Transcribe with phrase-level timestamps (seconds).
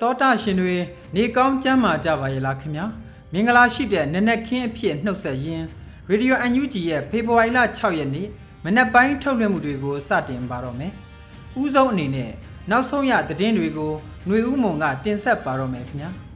[0.00, 0.76] တောတာရှင်တွေ
[1.14, 2.84] နေကောင်းကျမ်းမာကြပါရဲ့လားခင်ဗျာ
[3.32, 5.66] မင်္ဂလာရှိတဲ့နနက်ခင်းအဖြစ်နှုတ်ဆက်ရင်း
[6.08, 8.28] ရေဒီယို UNG ရဲ့ဖေဖော်ဝါရီလ6ရက်နေ့
[8.64, 10.92] မနက်ပိုင်းထုတ်လွှင့်မှုတွေကိုစတင်ပါတော့မယ်။
[11.60, 12.30] ဦးဆုံးအနေနဲ့
[12.70, 13.92] နောက်ဆုံးရသတင်းတွေကို
[14.26, 16.10] ຫນွေဦးမုံကတင်ဆက်ပါတော့မယ်ခင်ဗျာ။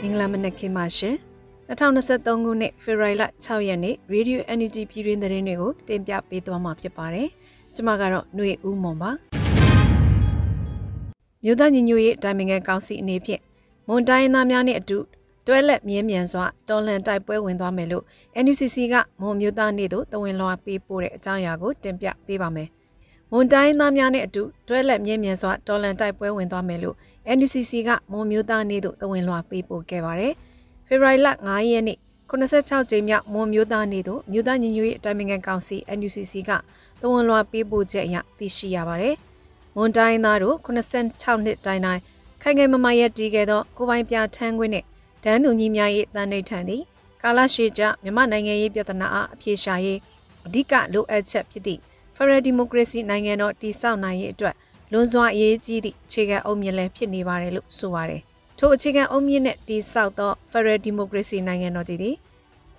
[0.00, 1.16] မင်္ဂလာမနက်ခင်းပါရှင်။
[1.68, 7.28] 2023ခုနှစ်ဖေဖော်ဝါရီလ6ရက်နေ့ Radio Energy ပြည်တွင်းသတင်းတွေကိုတင်ပြပေးသွားမှာဖြစ်ပါတယ်။
[7.74, 9.10] ကျွန်မကတော့ຫນွေဦးမွန်ပါ။
[11.44, 13.42] မြို့သားညီညွတ်ရေးတိုင်ပင်ခံကောင်စီအနေဖြင့်
[13.88, 14.98] မွန်တိုင်းသားများနဲ့အတူ
[15.46, 18.04] တွဲလက်မြင်းမြန်စွာတော်လှန်တိုက်ပွဲဝင်သွားမယ်လို့
[18.44, 22.68] NUCC ကမွန်မြို့သားနေ့သို့တဝင်လွှာပေးပို့တဲ့အကြောင်းအရာကိုတင်ပြပေးပါမယ်။
[23.30, 26.96] မွန်တိုင်းသားများနဲ့အတူတွဲလက်မြင်းမြန်စွာတော်လှန်တိုက်ပွဲဝင်သွားမယ်လို့
[27.36, 30.34] NUCC ကမွန်မြို့သားနေ့သို့တဝင်လွှာပေးပို့ခဲ့ပါတယ်။
[30.92, 31.98] ဖေဖော်ဝါရီလ9ရက်နေ့
[32.30, 36.50] 86ကြိမ်မြောက်မွန်မျိုးသားနေ့သို့မြို့သားညီညွတ်ရေးအတိုင်းအမြံကောင်စီ NUCC က
[37.00, 39.14] တဝန်လွှာပေးပို့ချက်အရသိရှိရပါတယ်။
[39.76, 42.00] မွန်တိုင်းသားတို့86နှစ်တိုင်တိုင်
[42.42, 44.86] ခိုင်ခိုင်မမရက်တီးခဲ့သောကိုပိုင်ပြထန်းခွင်းနှင့်
[45.24, 46.82] ဒန်းတူညီများ၏တန်ဋိဌာန်သည်
[47.22, 49.98] ကာလရှည်ကြမြန်မာနိုင်ငံရေးပြဿနာအားအပြေရှာရေး
[50.46, 51.80] အဓိကလိုအပ်ချက်ဖြစ်သည့်
[52.16, 54.54] Federal Democracy နိုင်ငံတော်တည်ဆောက်နိုင်ရေးအတွက်
[54.92, 58.22] လွန်စွာအရေးကြီးသည့်ခြေခံအုပ်မြင့်လည်းဖြစ်နေပါတယ်လို့ဆိုပါတယ်
[58.64, 62.14] ထိုအခြေခံအုံမြင့်နဲ့တိဆောက်သော Federal Democracy နိုင်ငံတော်ကြီးသည်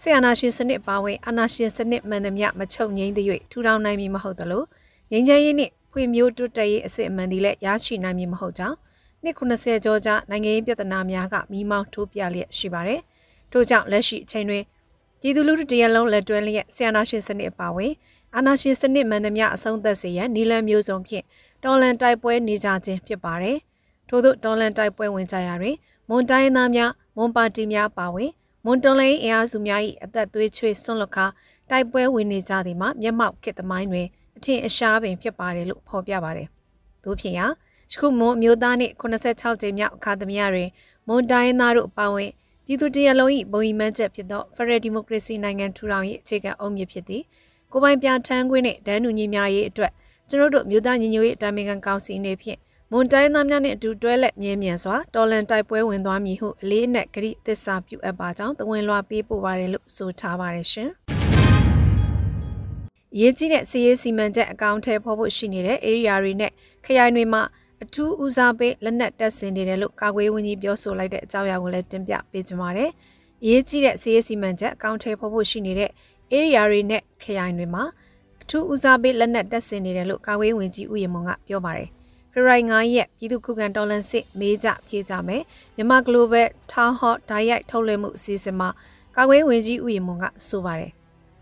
[0.02, 3.20] ဆီယနာရှင်စနစ်ပါဝင်အာဏာရှင်စနစ်မှန်သမျှမချုပ်ငိမ့်သ၍
[3.52, 4.64] ထူထောင်နိုင်မည်မဟုတ်သလို
[5.12, 8.78] ငြိမ်းချမ်းရေးနှင့်ဖွံ့ဖြိုးတိုးတက်ရေးအစစ်အမှန်သည်လည်းရရှိနိုင်မည်မဟုတ်ကြောင်း
[9.24, 13.00] နှစ်90ကျော်ကြာနိုင်ငံရေးပြဿနာများကမိမောင်းထိုးပြလျက်ရှိပါတယ်။
[13.52, 14.64] ထို့ကြောင့်လက်ရှိအချိန်တွင်
[15.22, 17.94] ပြည်သူလူထုတရလုံးလက်တွဲလျက်ဆီယနာရှင်စနစ်ပါဝင်
[18.36, 21.26] အာဏာရှင်စနစ်မှန်သမျှအဆုံးသတ်စေရန်နီလန်မျိုးစုံဖြင့်
[21.64, 23.60] တော်လန်တိုက်ပွဲနေကြခြင်းဖြစ်ပါတယ်။
[24.13, 25.75] ထို့သောတော်လန်တိုက်ပွဲဝင်ကြရာတွင်
[26.09, 28.31] မွန်တိုင်းသားများမွန်ပါတီများပါဝင်
[28.66, 31.25] မွန်တော်လိုင်းအင်အားစုများ၏အသက်သွေးချွေးဆွန့်လွတ်ခါ
[31.69, 34.07] တိုက်ပွဲဝင်နေကြသည်မှာမျက်မှောက်ခေတ်သမိုင်းတွင်
[34.38, 36.47] အထင်အရှားပင်ဖြစ်ပါတယ်လို့ဖော်ပြပါတယ်။
[37.03, 37.46] သို့ဖြစ်ရာ
[37.91, 40.69] ယခုမွန်မျိုးသားနှင့်86ကြိမ်မြောက်အခါသမယတွင်
[41.07, 42.30] မွန်တိုင်းသားတို့ပါဝင်
[42.66, 47.24] ပြည်သူတရလုံး၏ဘုံဤမှန်းချက်ဖြစ်သော Federal Democracy နိုင်ငံထူထောင်ရေးအခြေခံအုံမြစ်ဖြစ်သည်
[47.72, 49.91] ကိုပိုင်ပြထန်းခွင်းနှင့်ဒန်းနူညီများရေးအတွက်
[50.30, 52.59] ကျွန်ုပ်တို့မြို့သားညီညွတ်ရေးတာမင်ခံကောင်စီအနေဖြင့်
[52.96, 60.90] မွန်တိုင်းသားများနှင့်အတူတွဲလက်မြဲမြံစွာတော်လန်တိုက်ပွဲဝင်သွားမည်ဟုအလေးနက်ဂရိသစ္စာပြုအပ်ပါကြောင်းသဝင်လွှာပေးပို့ပါတယ်လို့ဆိုထားပါတယ်ရှင်။
[63.20, 66.52] ရေးကြီးတဲ့စီးရေးစီမံချက်အကောင့်ထဲဖော်ဖို့ရှိနေတဲ့ area တွေနဲ့
[66.86, 67.42] ခရိုင်တွေမှာ
[67.84, 72.92] အထူးဦးစားပေးလက်နက်တပ်ဆင်နေတယ်လို့ကာကွယ်ဝန်ကြီးပြောဆိုလိုက်တဲ့အကြောင်းအရာကိုလည်းတင်ပြပေးကြပါမယ်။
[73.48, 75.90] ရေးကြီးတဲ့စီးရေးစီမံချက်အကောင့်ထဲဖော်ဖို့ရှိနေတဲ့
[76.34, 77.84] area တွေနဲ့ခရိုင်တွေမှာ
[78.42, 81.92] အထူးဦးစားပေးလက်နက်တပ်ဆင်နေတယ်လို့ကာကွယ်ဝန်ကြီးဦးရမွန်ကပြောပါတယ်။
[82.34, 85.44] ဖေဖော်ဝါရီ9ရက်ပြည်သူ့ခုခံတော်လှန်စစ်မေးကြဖြေကြမယ်
[85.76, 88.70] မြန်မာ Global Town Hall ဓာတ်ရိုက်ထုတ်လွှင့်မှုအစီအစဉ်မှာ
[89.16, 90.92] ကာကွယ်ဝင်ကြီးဦးရီမွန်ကဆိုပါတယ်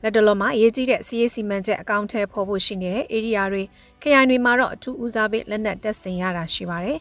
[0.02, 3.64] လက်တလုံးမှာအရေးကြီးတဲ့စီးရေးစီမံချက်အကောင့်ထဲပေါ်ဖို့ရှိနေတဲ့ area တွေ
[4.02, 7.00] ခရိုင်တွေမှာတော့အထူးဦးစားပေးလက်နက်တပ်ဆင်ရတာရှိပါတယ်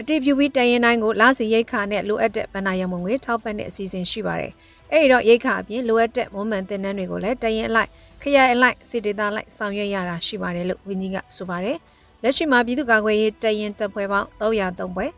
[0.00, 4.52] အတိပြုပြီးတရင်တိုင်းကိုလစီရိတ်ခါနဲ့လိုအပ်တဲ့ဗဏ္ဍာရမုံငွေထောက်ပံ့တဲ့အစီအစဉ်ရှိပါတယ်
[4.90, 7.90] အဲ့ဒီတော့ရိတ်ခါအပြင်လိုအပ်တဲ့မွမ်းမံတင်နန်းတွေကိုလည်းတရင်အလိုက်
[8.22, 11.78] ခရိုင်အလိုက်စစ်ဒေသလိုက်ဆောင်ရွက်ရတာရှိပါတယ်လို့ဝင်းကြီးကဆိုပါတယ်။
[12.26, 15.10] လက်ရှိမှာပြည်သူ့ကာကွယ်ရေးတရင်တပ်ဖွဲ့ပေါင်း303ဖွဲ့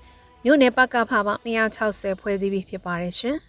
[0.44, 3.36] မြို့နယ်ပကဖပေါင်း260ဖွဲ့စည်းပြီးဖြစ်ပါတယ်ရှင်။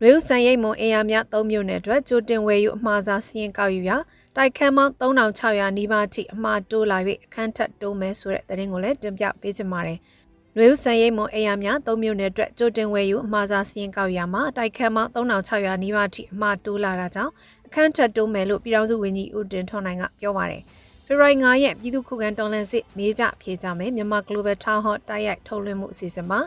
[0.00, 3.96] ရွေးဥဆန်ရိတ်မွန်အင်အားများ3မြို့နယ်အတွက်ကြိုတင်ဝယ်ယူအမှားစားစီးရင်ကောက်ယူရာ
[4.36, 9.98] တိုက်ခန်းပေါင်း3600နီးပါးထိအမှားတိုးလာ၍အခန်းထပ်တိုးမယ်ဆိုတဲ့သတင်းကိုလည်းတင်ပြပေးချင်ပါတယ်။
[10.56, 17.32] နွေဦးဆန်ရိတ်မွန်အင်အားများ၃မြို့နယ်အတွက်ကြိုတင်ဝယ်ယူအမှားစားစီရင်ကောက်ရမှာတိုက်ခန်းပေါင်း3600နီးပါးထိအမှားတိုးလာတာကြောင့်
[17.66, 20.62] အခန်းထပ်တိုးမယ်လို့ပြည်ထောင်စုဝန်ကြီးဦးတင်ထွန်းနိုင်ကပြောပါတယ်။
[21.06, 26.40] ဖေဖော်ဝါရီ9ရက်ပြည်သူ့ခုခံတော်လှန်စစ်မေးကြဖြေကြမယ်မြန်မာ Global Town Hall တိုက်ရိုက်ထုတ်လွှင့်မှုအစီအစဉ်မှာ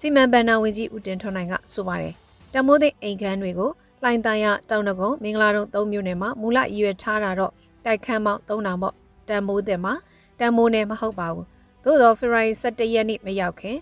[0.00, 2.14] စီမံဘဏ္ဍာဝန်ကြီးဦးတင်ထွန်းနိုင်ကဆိုပါတယ်။
[2.54, 3.70] တမိုးသိအိမ်ခန်းတွေကို
[4.02, 7.52] လှိုင်းတန်ရတောင်တကုံမင်္ဂလာတုံ၃မြို့နယ်မှာမူလရည်ရွယ်ထားတာတော့
[7.84, 8.94] တိုက်ခန်းပေါင်း၃တောင်ပေါ့
[9.28, 9.94] တန်မိုးတဲ့မှာ
[10.38, 13.76] တန်မိုးနဲ့မဟုတ်ပါဘူး သို့သောဖေဖော်ဝါရီ17ရက်နေ့မရောက်ခင်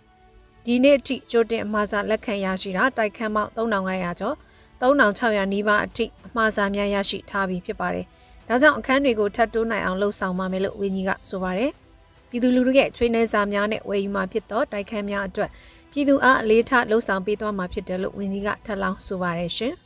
[0.65, 4.37] ဒီနေ့အထိကြိုတင်အမှားစာလက်ခံရရှိတာတိုက်ခန်းပေါင်း3500ကျော်
[4.81, 8.07] 3600နီးပါးအထိအမှားစာများရရှိထားပြီးဖြစ်ပါတယ်။
[8.49, 11.71] ဒါကြောင့်အခန်းတွေကိုထပ်တိုးနိုင်အောင်လှုံ့ဆော်ပါမယ်လို့ဝင်းကြီးကဆိုပါတယ်။
[12.29, 15.51] ပြည်သူလူထုရဲ့ချွေးနှဲစာများနဲ့ဝယ်ယူမှာဖြစ်သောတိုက်ခန်းများအတွက်
[15.93, 19.75] ပြည်သူအားအလေးထားလှုံ့ဆော်ပေးသွားမှာဖြစ်တယ်လို့ဝင်းကြီးကထပ်လောင်းဆိုပါတယ်ရှင်။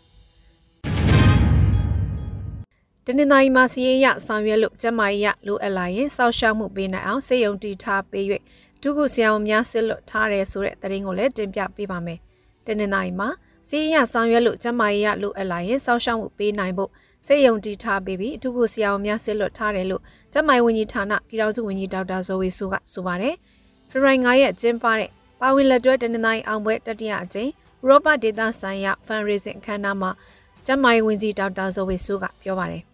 [3.07, 8.25] တနင်္သာရီမှာစီးရင်ရဆောင်ရွက်လို့ကျမကြီးရလိုအပ်လာရင်စောက်ရှောက်မှုပေးနိုင်အောင်စေယုံတီထားပေး၍
[8.83, 12.19] ဒုက္ခဆရာဝန်များစစ်လွတ်ထားတယ်ဆိုတဲ့သတင်းကိုလည်းတင်ပြပေးပါမယ်။
[12.67, 13.29] တနင်္သာရီမှာ
[13.69, 16.91] စီးရင်ရဆောင်ရွက်လို့ကျမကြီးရလိုအပ်လာရင်စောက်ရှောက်မှုပေးနိုင်ဖို့
[17.27, 20.03] စေယုံတီထားပေးပြီးဒုက္ခဆရာဝန်များစစ်လွတ်ထားတယ်လို့
[20.33, 23.35] ကျမကြီးဝန်ကြီးဌာနပြည်ထောင်စုဝန်ကြီးဒေါက်တာဇော်ဝေဆိုကဆိုပါတယ်။
[23.91, 25.11] ဖေဖော်ဝါရီ9ရက်ကျင်းပတဲ့
[25.41, 27.51] ပါဝင်လက်တွဲတနင်္သာရီအောင်ပွဲတတိယအကြိမ်
[27.83, 30.11] ဥရောပဒေသဆိုင်ရာ fundraising အခမ်းအနားမှာ
[30.67, 32.90] ကျမကြီးဝန်ကြီးဒေါက်တာဇော်ဝေဆိုကပြောပါတယ်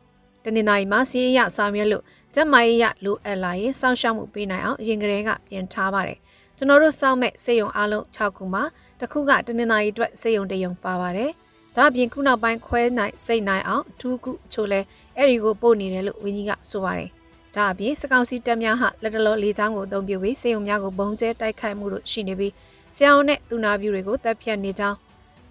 [0.46, 2.04] တနင်္လာရီမှာစီးရဆောင်ရွက်လို့
[2.34, 6.18] ကျမရေးရလိုအပ်လာရင်စောင့်ရှောက်မှုပေးနိုင်အောင်အရင်ကတည်းကပြင်ထားပါတယ်။
[6.56, 8.62] ကျွန်တော်တို့စောင့်မဲ့စေယုံအားလုံး6ခုမှာ
[9.00, 11.30] တစ်ခုကတနင်္လာရီအတွက်စေယုံတယုံပါပါတယ်။
[11.76, 14.80] ဒါအပြင်ခုနောက်ပိုင်းခွဲနိုင်စိတ်နိုင်အောင်အထူးခုအချို့လဲ
[15.16, 17.10] အဲ့ဒီကိုပို့နေတယ်လို့ဝင်းကြီးကဆိုပါတယ်။
[17.54, 22.52] ဒါအပြင်စကောင်စီတက်များဟာလက်တလောလေးချောင်းကိုအသုံးပြုပြီးစေယုံများကိုဘုံကျဲတိုက်ခိုက်မှုတို့ရှိနေပြီး
[22.96, 24.96] ဆရာဝန်နဲ့သူနာပြုတွေကိုတပ်ဖြတ်နေကြောင်း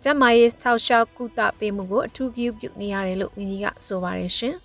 [0.04, 4.56] ကျမရေးထောက်လျှောက်ကုသပေးမှုကိုအထူးဂရုပြုနေရတယ်လို့ဝင်းကြီးကဆိုပါတယ်ရှင်။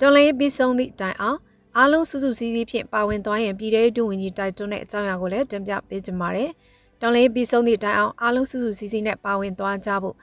[0.00, 1.38] တော်လေးပြီးဆုံးသည့်တိုင်အောင်
[1.76, 6.50] အားလုံးစုစုစည်းစည်းဖြင့်ပါဝင်သွားရင်ပြည်ထောင်စုဝန်ကြီးတိုက်တွန်းတဲ့အကြောင်းအရာကိုလည်းတင်ပြပေးကြပါမယ်။
[7.00, 10.14] တော်လေးပြီးဆုံးသည့်တိုင်အောင်အားလုံးစုစုစည်းစည်းနဲ့ပါဝင်သွားကြဖို့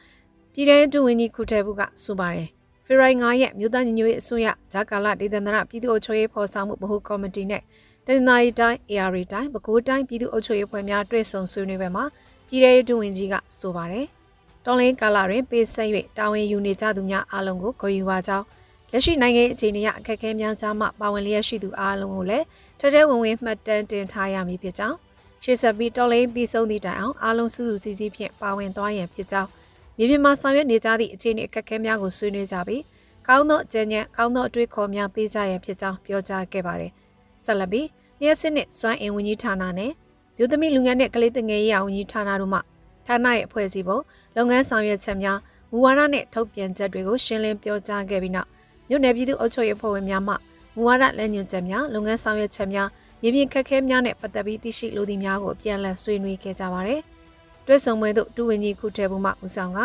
[0.54, 2.48] ပြည်ထောင်စုဝန်ကြီးခုထဲဘူးကဆိုပါတယ်။
[2.86, 7.62] ဖေရိုင်9ရက်မြို့သားညီညွတ်ရေးအစိုးရဂျာကာလာဒေသန္တရပြည်သူ့အုပ်ချုပ်ရေးဖော်ဆောင်မှုဗဟိုကော်မတီနဲ့
[8.06, 12.06] တနင်္သာရီတိုင်း AR တိုင်းပဲခူးတိုင်းပြည်သူ့အုပ်ချုပ်ရေးဖွဲ့များတွေ့ဆုံဆွေးနွေးပွဲမှာ
[12.48, 14.06] ပြည်ထောင်စုဝန်ကြီးကဆိုပါတယ်။
[14.66, 18.46] တော်လင်းကာလာတွင်ပေးဆက်၍တာဝန်ယူနေကြသူများအားလုံးကိုဂုဏ်ယူပါကြောင်း
[18.95, 22.45] လက်ရှိနိုင်ငံအခြေအနေရအခက်အခဲများကြားမှပါဝင်လျက်ရှိသူအားလုံးကိုလည်း
[22.80, 24.98] ထထဝင်ဝင်မှတ်တမ်းတင်ထားရမည်ဖြစ်ကြောင်း
[25.44, 29.50] ရှေ့ဆက်ပြီးတော်လိန်ပြီးဆုံးသည့်တိုင်အောင်အားလုံးစုစုစည်းစည်းဖြင့်ပါဝင်သွားရန်ဖြစ်ကြောင်း
[29.98, 32.81] မြေပြင်မှာဆောင်ရွက်နေကြသည့်အခြေအနေအခက်အခဲများကိုဆွေးနွေးကြပြီး
[33.28, 36.92] ကောင်းသောအကြံဉာဏ်ကောင်းသောအတွေ့အခေါ်များပေးကြရန်ဖြစ်ကြောင်းပြောကြားခဲ့ပါတယ်။
[37.44, 37.88] ဆက်လက်ပြီး
[38.22, 39.92] လျှက်စစ်နှင့်စွမ်းအင်ဝန်ကြီးဌာနနဲ့
[40.38, 42.60] မြို့သမီးလူငန်းနဲ့ကလေးသင်ငယ်ရေးဝန်ကြီးဌာနတို့မှ
[43.07, 44.00] ဌာနရဲ့အဖွဲ့အစည်းပုံ
[44.36, 45.39] လုပ်ငန်းဆောင်ရွက်ချက်များ
[45.72, 48.50] မူဝါဒနဲ့ထုတ်ပြန်ချက်တွေကိုရှင်းလင်းပြောကြားခဲ့ပြီးနောက်
[48.94, 50.34] မြို့နယ်ပြည်သူ့အုပ်ချုပ်ရေးဖွဲ့ဝင်များမှ
[50.75, 52.88] မူဝါဒလက်ညွှန်ချက်များလုပ်ငန်းဆောင်ရွက်ချက်များ
[53.22, 57.01] မြေပြင်ခက်ခဲများနဲ့ပတ်သက်ပြီးသိရှိလိုသည့်များကိုအပြန်အလှန်ဆွေးနွေးခဲ့ကြပါသည်။
[57.66, 59.80] တွဲဆုံပွဲသို့တူဝင်ကြီးခုထဲဘူးမှဦးဆောင်က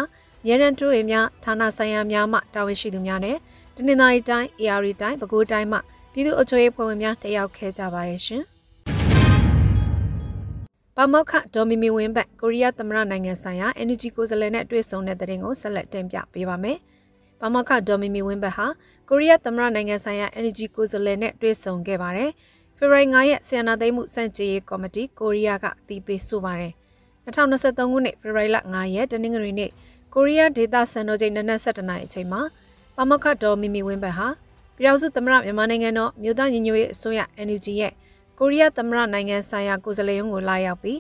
[0.49, 3.37] ရဲရန်တူဝင်များဌာနဆိုင်ရာများမှတာဝန်ရှိသူများနဲ့
[3.77, 5.79] တနင်္သာရီတိုင်း AR တိုင်းပဲခူးတိုင်းမှ
[6.13, 8.43] ပြည်သူ့အုပ်ချုပ်ရေးဖွဲ့ဝင်များတက်ရောက်ခဲ့ကြပါရဲ့ရှင်။
[10.97, 16.79] ပမောက္ခဒေါ်မီမီဝင်းဘတ်ကိုရီးယားသမ္မတနိုင်ငံဆိုင်ရာ Energy ကိုယ်စားလှယ်နဲ့တွေ့ဆုံတဲ့တဲ့ရင်ကိုဆက်လက်တင်ပြပေးပါမယ်။။
[17.41, 18.67] ဘာမခဒေါ်မီမီဝင်းဘတ်ဟာ
[19.09, 22.31] ကိုရီးယားသမ္မတနိုင်ငံဆိုင်ရာ Energy ကိုယ်စားလှယ်နဲ့တွေ့ဆုံခဲ့ပါတယ်။
[22.77, 26.73] ဖေဖော်ဝါရီ9ရက်ဆီယနာသိမ်းမှုစန့်ကျင်ရေးကော်မတီကိုရီးယားကအတည်ပြုဆိုပါတယ်။
[27.25, 29.71] 2023ခုနှစ်ဖေဖော်ဝါရီလ9ရက်တနင်္ဂနွေနေ့
[30.15, 32.41] ကိုရီးယားဒေသစံတော်ချိန်နနက်7:00နာရီအချိန်မှာ
[32.97, 34.29] ဘာမခဒေါ်မီမီဝင်းဘတ်ဟာ
[34.77, 37.93] ပြည်ထောင်စုသမ္မတမြန်မာနိုင်ငံတော်မြို့သားညီညွတ်ရေးအစိုးရ NUG ရဲ့
[38.39, 40.99] ကိုရီးယားသမ္မတနိုင်ငံဆိုင်ရာကိုယ်စားလှယ်ရုံးကိုလာရောက်ပြီး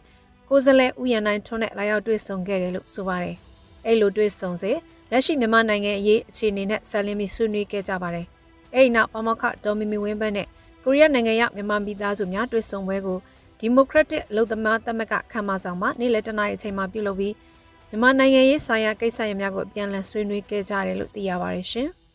[0.48, 3.36] ကိုယ်စားလှယ်ဥယျာဉ်တိုင်းထွန်းနဲ့လာရောက်တွေ့ဆုံခဲ့တယ်လို့ဆိုပါတယ်။
[3.86, 4.72] အဲ့လိုတွေ့ဆုံစေ
[5.10, 8.26] လက်ရှိမြန်မာနိုင်ငံအရေးအခြေအနေနဲ့ဆက်လင်းပြီးဆွေးနွေးခဲ့ကြပါတယ်။
[8.74, 10.46] အဲဒီနောက်ပမခဒေါ်မီမီဝင်းဘတ်နဲ့
[10.84, 13.18] ကိုရီးယားနိုင်ငံရောက်မြန်မာမိသားစုများတွေ့ဆုံပွဲကို
[13.58, 17.34] ဒီမိုကရက်တစ်လုံသမားသမဂ္ဂခမ်းမဆောင်မှာနေ့လယ်တနာရီအချိန်မှာပြုလုပ်ပြီး
[17.88, 21.88] မြန်မာနိုင်ငံရေးဆိုင်ရာကိစ္စရပ်များကိုအပြန်အလှန်ဆွေးနွေးခဲ့ကြတယ်လို့သိရပါတယ်ရှင်။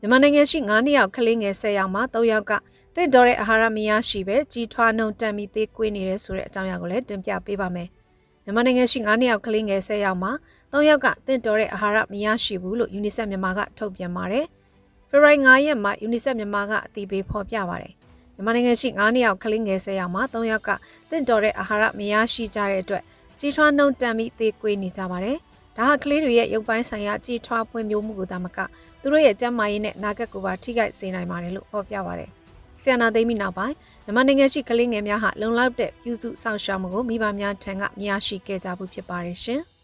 [0.00, 2.52] မြန်မာနိုင်ငံရှိ9နှစ်ယောက်ကလေးငယ်10ယောက်မှာ3ယောက်က
[2.96, 7.88] တင့်တော်တဲ့အာဟာရမရရှိပဲကြီးထွားနှုံတန်ပြီးသေးကွေးနေတယ်ဆိုတဲ့အကြောင်းအရာကိုလည်းတင်ပြပေးပါမယ်။
[8.44, 10.32] မြန်မာနိုင်ငံရှိ9နှစ်ယောက်ကလေးငယ်10ယောက်မှာ
[10.72, 14.44] 3ယောက်ကတင့်တော်တဲ့အာဟာရမရရှိဘူးလို့ UNICEF မြန်မာကထုတ်ပြန်ပါတယ်။
[15.08, 17.92] ဖေဖော်ဝါရီ9ရက်မှာ UNICEF မြန်မာကအတည်ပြုဖော်ပြပါတယ်။
[18.34, 20.70] မြန်မာနိုင်ငံရှိ9နှစ်ယောက်ကလေးငယ်10ယောက်မှာ3ယောက်က
[21.10, 23.02] တင့်တော်တဲ့အာဟာရမရရှိကြတဲ့အတွက်
[23.38, 25.36] ကြီးထွားနှုံတန်ပြီးသေကွေးနေကြပါတယ်။
[25.76, 28.58] ဒါဟာကလေးတွေရဲ့ရုပ်ပိုင်းဆိုင်ရာကြီးထွားပွင့်မျိုးမှုကိုသာမက
[29.00, 32.30] သူတို့ရဲ့ကျန်းမာရေးနဲ့နာဂတ်ကိုပါထိခိုက်စေနိုင်ပါတယ်လို့ဖော်ပြပါတယ်။
[32.82, 39.62] ဆီယနာသိမ်းပြီးနောက်ပိုင်းမြန်မာနိုင်ငံရှိကလေးငယ်များဟာလုံလောက်တဲ့ပြုစုစောင့်ရှောက်မှုကိုမိဘများထံကမရရှိခဲ့ကြဘူးဖြစ်ပါတယ်ရှင်။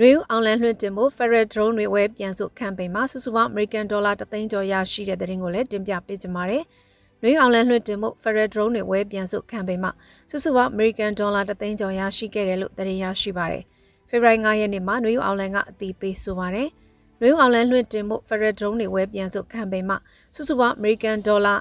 [0.00, 6.64] နွေဦးအောင်လန်လွှင့်တင်ဖို့ Federal Drone တွေဝဲပြန်စုကမ်ပိန်းမှာစုစုပေါင်း American Dollar 3သိန်းကျော်ရရှိတဲ့တဲ့ရင်ကိုလည်းတင်ပြပေးကြပါမယ်။
[7.22, 9.92] နွေအောင်လန်လွှင့်တင်ဖို့ Federal Drone တွေဝဲပြန်စုကမ်ပိန်းမှာ
[10.30, 13.64] စုစုပေါင်း American Dollar 3သိန်းကျော်ရရှိခဲ့တယ်လို့သတင်းရရှိပါတယ်။
[14.08, 16.68] ဖေဖော်ဝါရီ9ရက်နေ့မှာနွေဦးအောင်လန်ကအတည်ပြုဆိုပါတယ်။
[17.20, 21.58] နွေဦးအောင်လန်လွှင့်တင်မှု Federal Drone တွေဝယ်ပြန်စုကမ်ပိန်းမှာစု စုပေါင်း American Dollar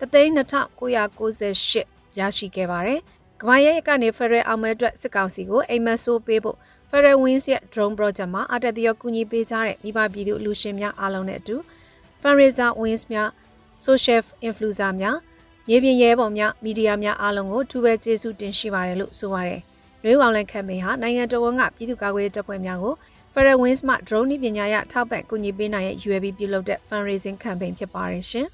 [0.00, 3.00] 3,2998ရရှိခဲ့ပါတယ်။
[3.40, 6.56] ကမ္ဘာရဲ့ကနေ Federal အောင်မဲအတွက်စစ်ကောင်စီကိုအိမ်မက်ဆိုးပေးဖို့
[6.90, 11.56] Federal Wings ရဲ့ drone project မှာအတက်တရကူညီပေးကြတဲ့မိဘပြည်သူလူရှင်များအားလုံးနဲ့အတူ
[12.20, 13.28] fundraiser wings များ
[13.84, 15.16] social influencer များ
[15.68, 19.60] မြေပြင်ရဲဘော်များမီဒီယာများအားလုံးကိုထူးပဲကျေးဇူးတင်ရှိပါတယ်လို့ဆိုပါတယ်။
[20.06, 22.94] ရွေးအောင်လိုင်းကမ်ပိန်းဟာနိုင်ငံတော်ဝန်ကပြည်သူ့ကာကွယ်ရေးတပ်ဖွဲ့များကို
[23.32, 28.46] Federal Wings မှ drone နည်းပညာရထောက်ပံ့ကူညီပေးနိုင်တဲ့ UAB ပြုလုပ်တဲ့ fundraising campaign ဖြစ်ပါတယ်ရှင်။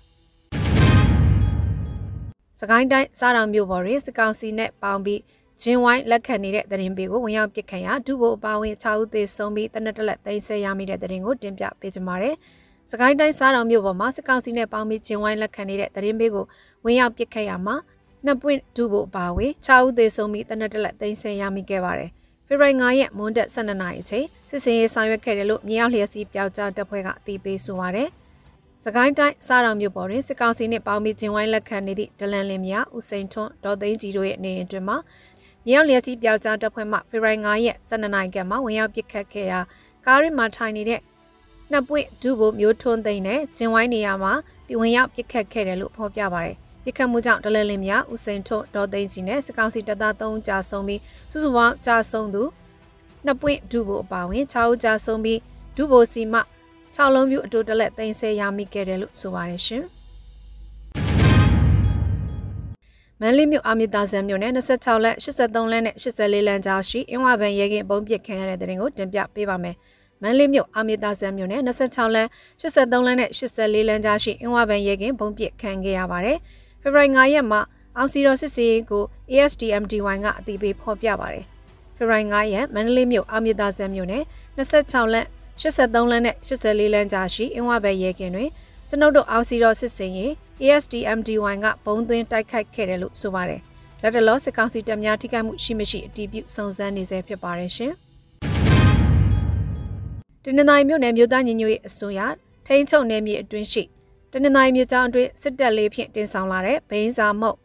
[2.60, 5.20] စကိုင်းတိုင်းစားတောင်မြို့ပေါ်တွင်စကောင်စီနဲ့ပေါင်းပြီး
[5.62, 12.36] ဂျင်းဝိုင်းလက်ခံနေတဲ့သတင်းပေးကိုဝင်ရောက်ပစ်ခံရဒုဗိုလ်အပါဝင်6ဦးသေဆုံးပြီးတနက်တလက်သိမ်းဆဲရမိတဲ့သတင်းကိုတင်ပြပေးကြပါမယ်။
[12.90, 16.44] စကိုင်းတိုင်းစားတောင်မြို့ပေါ်မှာစကောင်စီနဲ့ပေါင်းပြီးဂျင်းဝိုင်းလက်ခံနေတဲ့သတင်းပေးကို
[16.84, 17.76] ဝင်ရောက်ပစ်ခတ်ရမှာ
[18.24, 22.10] နှစ်ပွင့်ဒုဗိုလ်အပါဝင်6ဦးသေဆုံးပြီးတနက်တလက်သိမ်းဆဲရမိခဲ့ပါတယ်။
[22.46, 28.08] ဖေဖော်ဝါရီ9ရက်မွန်းတက်12နာရီအချိန်စစ်စင်ရေးဆောင်ရွက်ခဲ့တယ်လို့မြေရောက်လျက်စီပျောက်ကြားတပ်ဖွဲ့ကအသိပေးဆိုပါတယ်။
[28.84, 34.96] စကိုင်းတိုင်းစားတော်မြို့ပေါ်တွင်စစ်ကောင်စီနှင့်ပေါင်းပြီးကျင်းဝိုင်းလက်ခံနေသည့်ဒလန်လင်မြဦးစိန်ထွန်းဒေါ်သိန်းကြီးတို့ရဲ့နေအိမ်တွင်မှ
[35.66, 39.60] မြောက်လျက်စီပျောက်ကြားတပ်ဖွဲ့မှဖေဖော်ဝါရီ9ရက်12နိုင်ကမှဝင်ရောက်ပစ်ခတ်ခဲ့ရာ
[40.06, 41.00] ကားရင်းမှာထိုင်နေတဲ့
[41.70, 44.32] နှစ်ပွင့်ဒုဘိုမျိုးထွန်းသိန်းနဲ့ကျင်းဝိုင်းနေရာမှာ
[44.66, 52.42] ပြဝင်ရောက်ပစ်ခတ်ခဲ့တယ်လို့ဖော်ပြပါတယ် ပစ်ခတ်မှုကြောင့်ဒလန်လင်မြဦးစိန်ထွန်းဒေါ်သိန်းကြီးနဲ့စစ်ကောင်စီတပ်သား3ကြာဆုံးပြီးစုစုပေါင်းကြာဆုံးသူ
[53.24, 55.38] နှစ်ပွင့်ဒုဘိုအပါဝင်6ဦးကြာဆုံးပြီး
[55.76, 56.40] ဒုဘိုစီမှ
[56.96, 59.84] 6လုံးပြူအတူတလက်သိမ်းဆဲရမိခဲ့တယ်လို့ဆိုပါတယ်ရှင်။
[63.20, 69.76] မန်လေးမြို့အာမီတာဆန်မြို့နယ်26လက်83လက်နဲ့84လမ်းကြားရှိအင်းဝဘန်ရဲကင်းပုံပစ်ခံရတဲ့တဲ့ရင်ကိုတင်ပြပေးပါမယ်။
[70.22, 72.28] မန်လေးမြို့အာမီတာဆန်မြို့နယ်26လမ်း
[72.60, 76.38] 83လမ်းနဲ့84လမ်းကြားရှိအင်းဝဘန်ရဲကင်းပုံပစ်ခံခဲ့ရပါတယ်။
[76.82, 77.60] ဖေဖော်ဝါရီ9ရက်မှာ
[77.96, 81.44] အောင်စီတော်စစ်စေးကို ASDMDY ကအတိပေးဖော်ပြပါတယ်။
[81.96, 84.24] ဖေဖော်ဝါရီ9ရက်မန္တလေးမြို့အာမီတာဆန်မြို့နယ်
[84.56, 85.26] 26လမ်း
[85.62, 88.50] 83လမ်းနဲ့84လမ်းကြားရှိအင်းဝဘဲရဲကင်းတွင်
[88.88, 93.60] ကျွန်ုပ်တို့အောက်စီရောစစ်စင်ရင် ASDMD1 ကဘုံသွင်းတိုက်ခိုက်ခဲ့တယ်လို့ဆိုပါတယ်။
[94.02, 97.92] လက်တလောစစ်ကောင်စီတပ်များထိခိုက်မှုရှိမရှိအတည်ပြုစုံစမ်းနေဆဲဖြစ်ပါတယ်ရှင်။
[100.44, 102.20] တနင်္သာရီမြို့နယ်မြို့သားညီညွတ်ရေးအစိုးရ
[102.66, 103.82] ထိန်းချုပ်နယ်မြေအတွင်းရှိ
[104.32, 107.58] တနင်္သာရီမြို့ကျောင်းအတွင်းစစ်တပ်လေးဖြင့်တင်ဆောင်လာတဲ့ဘိန်းစာမုတ်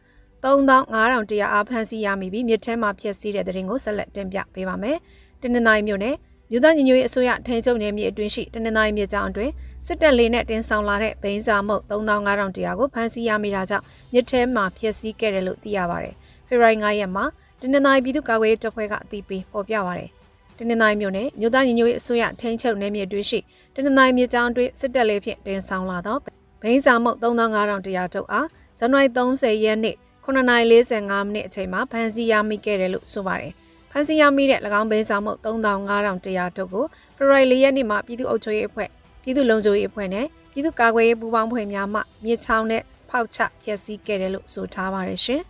[0.44, 4.98] 3500အားဖမ်းဆီးရမိပြီးမြစ်ထဲမှာဖျက်ဆီးတဲ့တဲ့ရင်ကိုဆက်လက်တင်ပြပေးပါမယ်။
[5.42, 6.16] တနင်္သာရီမြို့နယ်
[6.52, 9.52] မြို့သားညီညွတ်ရေးအစိုးရထိန်းချုပ်နယ်မြေအတွင်းရှိတနင်္သာရီမြို့ကျောင်းအတွင်း
[9.88, 16.16] စစ်တပ်လေးနဲ့တင်ဆောင်လာတဲ့ဘိန်းစာမုတ်3500တရားကိုဖမ်းဆီးရမိတာကြောင့်မြစ်ထဲမှာဖျက်ဆီးခဲ့တယ်လို့သိရပါတယ်။
[16.48, 17.26] ဖေဖော်ဝါရီ9ရက်မှာ
[17.62, 20.10] တနင်္သာရီပြည်သူ့ကာကွယ်ရေးတပ်ဖွဲ့ကအသိပေးပေါ်ပြပါတယ်။
[20.58, 23.40] တနင်္သာရီမြို့နယ်မြို့သားညီညွတ်ရေးအစိုးရထိန်းချုပ်နယ်မြေအတွင်းရှိ
[23.76, 28.48] တနင်္သာရီမြို့ကျောင်းအတွင်းစစ်တပ်လေးဖြင့်တင်ဆောင်လာသော ဘိန်းစာမုတ်3500တရားတုပ်အား
[28.78, 29.96] ဇန်နဝါရီ30ရက်နေ့
[30.26, 33.54] 9:45မိနစ်အချိန်မှာဖမ်းဆီးရမိခဲ့တယ်လို့ဆိုပါတယ်။
[33.92, 36.86] ဖမ်းဆီးရမိတဲ့၎င်းဘဲဆောင်မှု3500တုပ်ကို
[37.18, 38.90] ဖေဖော်ဝါရီလရက်နေ့မှာပြည်သူ့အုပ်ချုပ်ရေးအဖွဲ့
[39.24, 45.42] ပြည်သူ့လုံခြုံရေးအဖွဲ့နဲ့ပြည်သူ့ကာကွယ်ရေးပူးပေါင်းဖွဲ့များမှမြေချောင်းနဲ့ဖောက်ချဖျက်ဆီးခဲ့တယ်လို့ဆိုထားပါတယ်ရှင်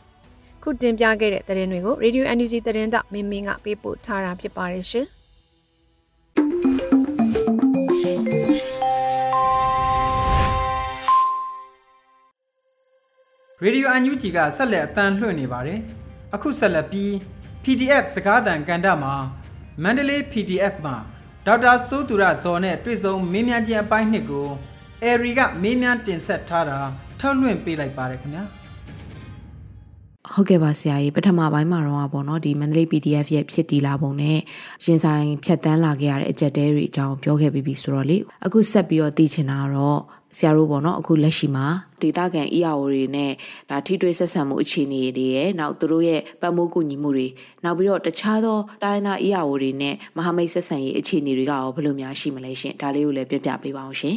[0.62, 5.06] ။ခုတင်ပြခဲ့တဲ့သတင်းတွေကို Radio NUG သတင်းတောက်မင်းမင်းကပေးပို့ထားတာဖြစ်ပါတယ်ရှင်။
[13.64, 15.80] ရေဒီယိုအန်ယူဂျီကဆက်လက်အသံလွှင့်နေပါတယ်။
[16.34, 17.10] အခုဆက်လက်ပြီး
[17.64, 19.14] PDF စကားသံကန်တာမှာ
[19.82, 20.96] မန္တလေး PDF မှာ
[21.46, 24.48] ဒေါက်တာစိုးသူရဇော်နဲ့တွေ့ဆုံမင်းမြန်းခြင်းအပိုင်းနှစ်ကို
[25.02, 26.78] အဲရီကမင်းမြန်းတင်ဆက်ထားတာ
[27.20, 28.44] ထုတ်လွှင့်ပေးလိုက်ပါတယ်ခင်ဗျာ
[30.32, 34.38] ဟုတ်ကဲ့ပါဆရာကြီးပထမပိုင်းမှာတော့ပေါ့နော်ဒီမန္တလေး PDF ရဲ့ဖြစ်တည်လာပုံနဲ့
[34.84, 38.16] ရင်ဆိုင်ဖြတ်တန်းလာခဲ့ရတဲ့အကြက်တဲတွေအကြောင်းပြောခဲ့ပြီးပြီဆိုတော့လေ
[38.46, 40.00] အခုဆက်ပြီးတော့သိချင်တာကတော့
[40.36, 41.66] ဆရာတို့ပေါ့နော်အခုလက်ရှိမှာ
[42.02, 43.32] ဒေတာကန် EAO တွေနဲ့
[43.70, 47.28] ဒါထိတွေ့ဆက်ဆံမှုအခြေအနေတွေရဲ့နောက်သူတို့ရဲ့ပတ်မိုးကူညီမှုတွေ
[47.64, 54.16] နောက်ပြီးတော့တခြားသောတိုင်းသား EAO တွေနဲ့မဟာမိတ်ဆက်ဆံရေးအခြေအနေတွေကရောဘယ်လိုများရှိမလဲရှင်ဒါလေးကိုလည်းပြပြပေးပါအောင်ရှင်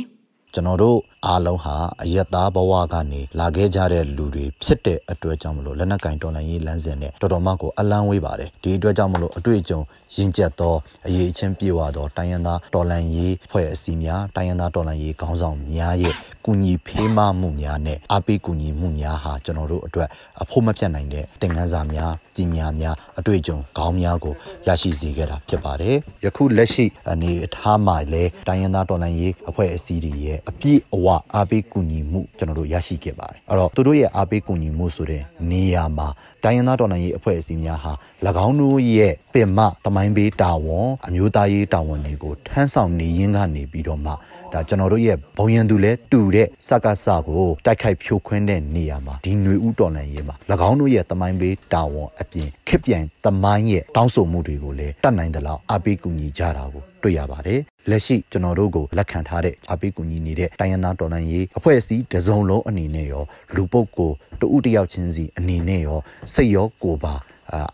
[0.54, 9.80] ကျွန်တော်တို့ အားလုံးဟာအယက်သားဘဝကနေလာခဲ့ကြတဲ့လူတွေဖြစ်တဲ့အတွက်ကြောင့်မလို့လက်နက်ကင်တော်လှန်ရေးလမ်းစဉ်နဲ့တော်တော်မှကိုအလန်းဝေးပါတယ်ဒီအတွက်ကြောင့်မလို့အတွေ့အကြုံ
[10.16, 16.14] ရင့်ကျက်သောအရေးအချင်းပြေဝသောတိုင်းရင်းသားတော်လှန်ရေးဖွဲ့အစည်းများတိုင်းရင်းသားတော်လှန်ရေးခေါင်းဆောင်များရဲ့
[16.46, 20.08] ကူညီဖေးမမှုများနဲ့အားပေးကူညီမှုများဟာကျွန်တော်တို့အတွက်
[20.42, 24.34] အဖို့မပြတ်နိုင်တဲ့သင်ခန်းစာများပညာများအတွေ့အကြုံခေါင်းများကို
[24.68, 36.08] ရရှိစေခဲ့တာဖြစ်ပါတယ်ယခုလက်ရှိအနေအထားမှာလည်းတိုင်းရင်းသားတော်လှန်ရေးအဖွဲ့အစည်းတွေရဲ့အပြည့်အဝအားပေးကူညီမှုကျွန်တော်တို့ရရှိခဲ့ပါတယ်အဲ့တော့သူတို့ရဲ့အားပေးကူညီမှုဆိုတဲ့နေရာမှာ
[36.48, 37.92] တိုင်းရင်းသားတော်လှန်ရေးအဖွဲ့အစည်းများဟာ၎
[38.46, 44.12] င်းတို့ရဲ့ပင်မတမိုင်းဘေးတာဝန်အမျိုးသားရေးတာဝန်တွေကိုထမ်းဆောင်နေရင်းကနေပြီးတော့မှ
[44.54, 50.36] ဒါကျွန်တော်တို့ရဲ့ဘုံရန်သူလဲတူတဲ့စကားစကိုတိုက်ခိုက်ဖြိုခွင်းတဲ့နေရာမှာဒီຫນွေဥတော်လန်ရေးမှာ၎
[50.70, 63.24] င်းတို့ရဲ့တမိုင်းဘေးတာဝန်အပြင်ခစ်ပြန်တမိုင်းရဲ့တောင်းဆိုမှုတွေကိုလည်းတတ်နိုင်သလောက်အပိကူညီကြတာကိုတွေ့ရပါတယ်လက်ရှိကျွန်တော်တို့ကိုလက်ခံထားတဲ့အပိကူညီနေတဲ့တိုင်းရင်းသားတော်လှန်ရေးအဖွဲ့အစည်းတစုံလုံးအနေနဲ့ရော
[63.56, 66.00] လူပုဂ္ဂိုလ်တဦးတယောက်ချင်းစီအနေနဲ့ရော
[66.36, 67.14] စစိတ်ရောကိုယ်ပါ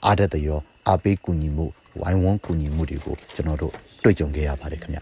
[0.05, 1.65] အားတဲ့တရောအားပေးကူညီမှု
[1.99, 4.99] ဝိုင်းဝန်းကူညီမှုတွေကိုကျွန်တော်တို့တွေ့ကြုံခဲ့ရပါတယ်ခင်ဗျ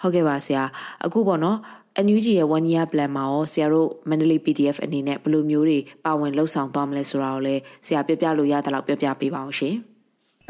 [0.00, 0.62] ဟုတ်ကဲ့ပါဆရာ
[1.04, 1.58] အခုပေါ့နော်
[2.06, 9.74] NUG ရဲ့ one year plan မှာရောဆရာတို့ Mandalay PDF အနေနဲ့ဘယ်လိုမျိုးတွေပါဝင်လှုပ်ဆောင်သွားမလဲဆိုတာကိုလည်းဆရာပြပြလို့ရတဲ့လောက်ပြပြပေးပါအောင်ရှင်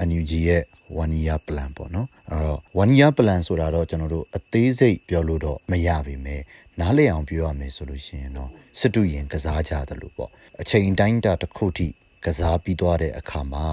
[0.09, 0.63] NUG ရဲ့
[1.03, 6.43] one year plan ပေါ့နော်အဲ့တော့ one year plan ဆိုတာတော့ကျွန်တော်တို့အသေးစိတ်ပြောလို့တော့မရပါမယ်
[6.81, 11.89] နားလည်အောင်ပြောရမယ်ဆိုလို့ရှိရင်တော့စစ်တူရင်ကစားကြတယ်လို့ပေါ့အချိန်တိုင်းတာတစ်ခုထိ
[12.25, 13.67] ကစားပြီးသွားတဲ့အခါမှာ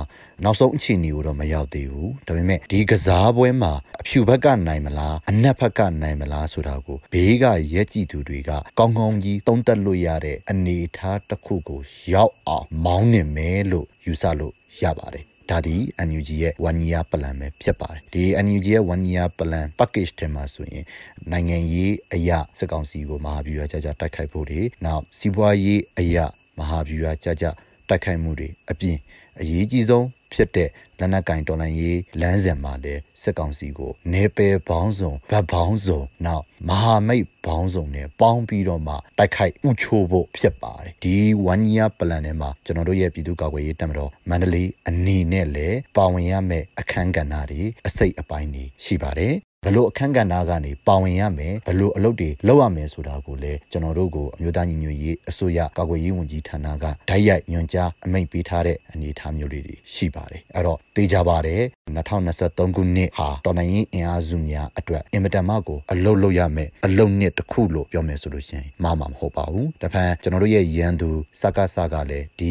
[0.43, 11.81] နောက်ဆုံးအခြေအနေကိုတော့မရောက်သေးဘူးဒါပေမဲ့ဒီကစားပွဲမှာအဖြူဘက်ကနိုင်မလားအနက်ဘက်ကနိုင်မလားဆိုတာကိုဘေးကရက်ကြည့်သူတွေကကောင်းကောင်းကြီးသုံးသပ်လို့ရတဲ့အနေအထားတစ်ခုကို
[12.13, 15.75] ရောက်အောင်မောင်းနေမယ်လို့ယူဆလို့ရပါတယ်ဒါဒီ
[16.07, 20.85] NUG ရဲ့ one year plan ပဲဖြစ်ပါတယ်ဒီ NUG ရဲ့ one year plan package ထဲမှာဆိုရင်
[21.31, 26.25] နိုင်ငံရေးအရာစက်ကောင်စီကိုမဟာဗျူဟာကြကြတိုက်ခိုက်ဖို့တွေနောက်စီးပွားရေးအရာ
[26.59, 27.45] မဟာဗျူဟာကြကြ
[27.89, 28.97] တိုက်ခိုက်မှုတွေအပြင်
[29.41, 41.15] အရေးကြီးဆုံးဖြစ်တဲ့လက်နက်ကင်တော်လှန်ရေးလမ်းစဉ်မှာလည်းစစ်ကောင်စီကိုနေပယ်ဘောင်းစုံဗတ်ဘောင်းစုံနောက်မဟာမိတ်ဘောင်းစုံနဲ့ပေါင်းပြီးတော့မှတိုက်ခိုက်ဥချိုးဖို့ဖြစ်ပါတယ်ဒီ
[41.51, 49.33] one year plan ထဲမှာကျွန်တော်တို့ရဲ့ပြည်သူ့ကာကွယ်ရေးတပ်မတော်မန္တလေးအနေနဲ့လည်းပါဝင်ရမယ့်အခန်းကဏ္ဍတွေအစိတ်အပိုင်းတွေရှိပါတယ်
[49.65, 59.61] ဘလို့အခန်းကဏ္ဍကနေပါဝင်ရမယ်ဘလို့အလုပ်တွေလုပ်ရမယ်ဆိုတာကိုလည်းကျွန်တော်တို့ကိုအမျိုးသားညီညွတ်ရေးအစိုးရကာကွယ်ရေးဝန်ကြီးဌာနကဓာတ်ရိုက်ညွှန်ကြားအမိန့်ပေးထားတဲ့အနေအထားမျိုးတွေ
[59.93, 61.61] ရှိပါတယ်အဲ့တော့သိကြပါတယ်
[61.95, 71.09] 2023ခုနှစ်ဟာတော်နိုင်ရင်အင်အားစုများအတွက်အင်မတန်မှကိုအလုပ်လုပ်ရမယ်အလုပ်နှစ်တစ်ခုလို့ပြောမယ်ဆိုလို့ရှိရင်မှားမှာမဟုတ်ပါဘူးတဖန်ကျွန်တော်တို့ရဲ့ရန်သူ
[71.41, 72.49] စကားစကားလည်းဒီ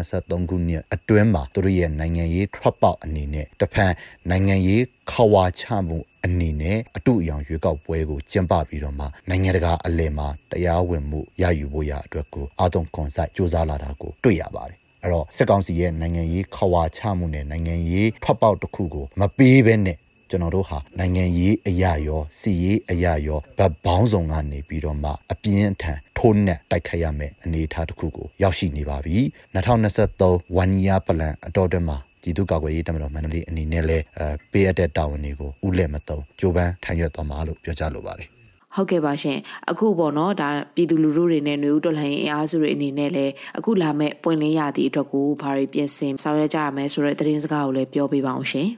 [0.00, 3.92] 2023ခုနှစ်အတွင်းမှာတို့ရဲ့နိုင်ငံရေးထွက်ပေါက်အနေနဲ့တဖန်
[4.30, 19.98] နိုင်ငံရေး ခဝါချမှုအနေနဲ့အတူအယောင်ရွေးကောက်ပွဲကိုကျင်းပပြီးတော့မှနိုင်ငံတကာအလယ်မှာတရားဝင်မှုရယူဖို့ရအတွက်ကိုအာတုံကွန်ဆိုင်စ조사လာတာကိုတွေ့ရပါတယ်အဲ့တော့စစ်ကောင်စီရဲ့နိုင်ငံရေးခဝါချမှုနဲ့နိုင်ငံရေးထွက်ပေါက်တစ်ခုကိုမပေးဘဲနဲ့
[20.30, 29.16] ကျွန်တော်တို့ဟာနိုင်ငံရေးအရာရောစီရေးအရာရောဗတ်ဘောင်းဆောင်ကနေပြီးတော့မှအပြင်းအထန်ထိုးနှက်တိုက်ခိုက်ရမယ့်အနေအထားတစ်ခုကိုရောက်ရှိနေပါပြီ
[29.54, 38.28] 2023 one year plan အတော်တည်းမှာ ပြည်သူ့ကာကွယ်ရေးတပ်မတော်မန္တလေးအနေနဲ့လည်းအဲပေးအပ်တဲ့တာဝန်တွေကိုဥလက်မတုံကြိုးပမ်းထမ်းရွက်သွားမှာလို့ပြောကြားလိုပါတယ်
[38.74, 39.38] ဟုတ်ကဲ့ပါရှင်
[39.70, 48.68] အခုပေါ့နော်ဒါပြည်သူလူထုတွေနဲ့ຫນွေဦးတော်လှန်ရေးအားစုတွေအနေနဲ့လည်းအခုလာမဲ့ပွင့်လင်းရသည့်အတွက်ကိုဘာတွေပြင်ဆင်ဆောင်ရွက်ကြရမယ်ဆိုတဲ့သတင်းစကားကိုလည်းပြောပြပါအောင်ရှင်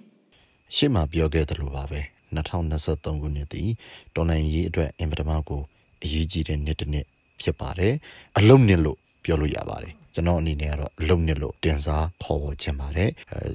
[0.76, 2.00] ရှေ့မှာပြောခဲ့သလိုပါပဲ
[2.36, 3.68] 2023ခုနှစ်တည်
[4.14, 5.62] တော်လှန်ရေးအတွက်အင်ပဒမကို
[6.02, 7.06] အရေးကြီးတဲ့နှစ်တစ်နှစ်
[7.42, 7.94] ဖြစ်ပါတယ်
[8.38, 13.10] အလုံးနှစ်လို့ပြောလို့ရပါတယ် ကျွန်တော်အနေနဲ့ကတော့အလုံးနှစ်လို့တင်စားခေါ်ဝေါ်ခြင်းပါတယ်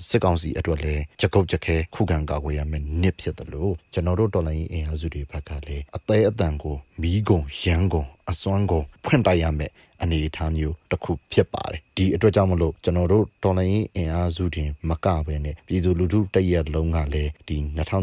[0.08, 17.58] စစ်ကောင်စီအတွက်လည်းကြကုတ်ကြခဲခုခံကာကွယ်ရမယ့်နှစ်ဖြစ်တယ်လို့ကျွန်တော်တို့တော်လိုင်းအင်အားစုတွေဘက်ကလည်းအသေးအတန်ကိုမီးကုံရန်ကုံအစွမ်းကုံဖွင့်တိုက်ရမယ့်အနေအထားမျိုးတစ်ခုဖြစ်ပါတယ်ဒီအတွက်ကြောင့်မလို့ကျွန်တော်တို့တော်လိုင်းအင်အားစုတင်မကပဲနဲ့ပြည်သူလူထုတရက်လုံးကလည်းဒီ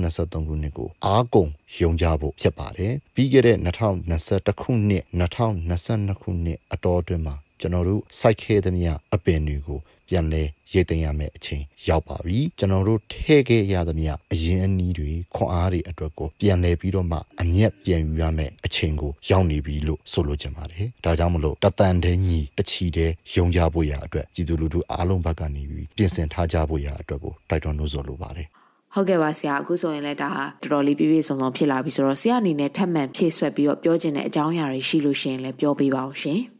[0.04, 3.56] 2023ခုနှစ်ကိုအားကုန်ယုံကြဖို့ဖြစ်ပါတယ်ပြီးခဲ့တဲ့
[4.14, 28.46] 2021ခုနှစ်2022ခုနှစ်အတော်အတွင်းမှာ ကျွန်တော်တို့စိုက်ခဲ့သမျှအပင်တွေကိုပြန်လဲရိတ်သိမ်းရမယ့်အချိန်ရောက်ပါပြီကျွန်တော်တို့ထဲခဲ့ရသမျှအရင်အနည်းတွေခွန်အားတွေအတွက်ကိုပြန်လဲပြီးတော့မှအမျက်ပြန်ယူရမယ့်အချိန်ကိုရောက်နေပြီလို့ဆိုလိုချင်ပါတယ်ဒါကြောင့်မလို့တတန်တဲ့ညီတချီတဲ့ယုံကြဖို့ရအတွက်ကြည်သူလူထုအားလုံးဘက်ကနေပြီးပြင်ဆင်ထားကြဖို့ရအတွက်ကိုတိုက်တွန်းလို့ဆိုလိုပါတယ်
[28.94, 36.40] ဟုတ်ကဲ့ပါဆရာအခုဆိုရင်လည်းဒါဟာတော်တော်လေးပြည့်ပြည့်စုံစုံဖြစ်လာပြီဆိုတော့ဆရာအနေနဲ့ထပ်မံဖြည့်ဆွက်ပြီးတော့ပြောချင်တဲ့အကြောင်းအရာတွေရှိလို့ရှိရင်လည်းပြောပေးပါအောင်ရှင်။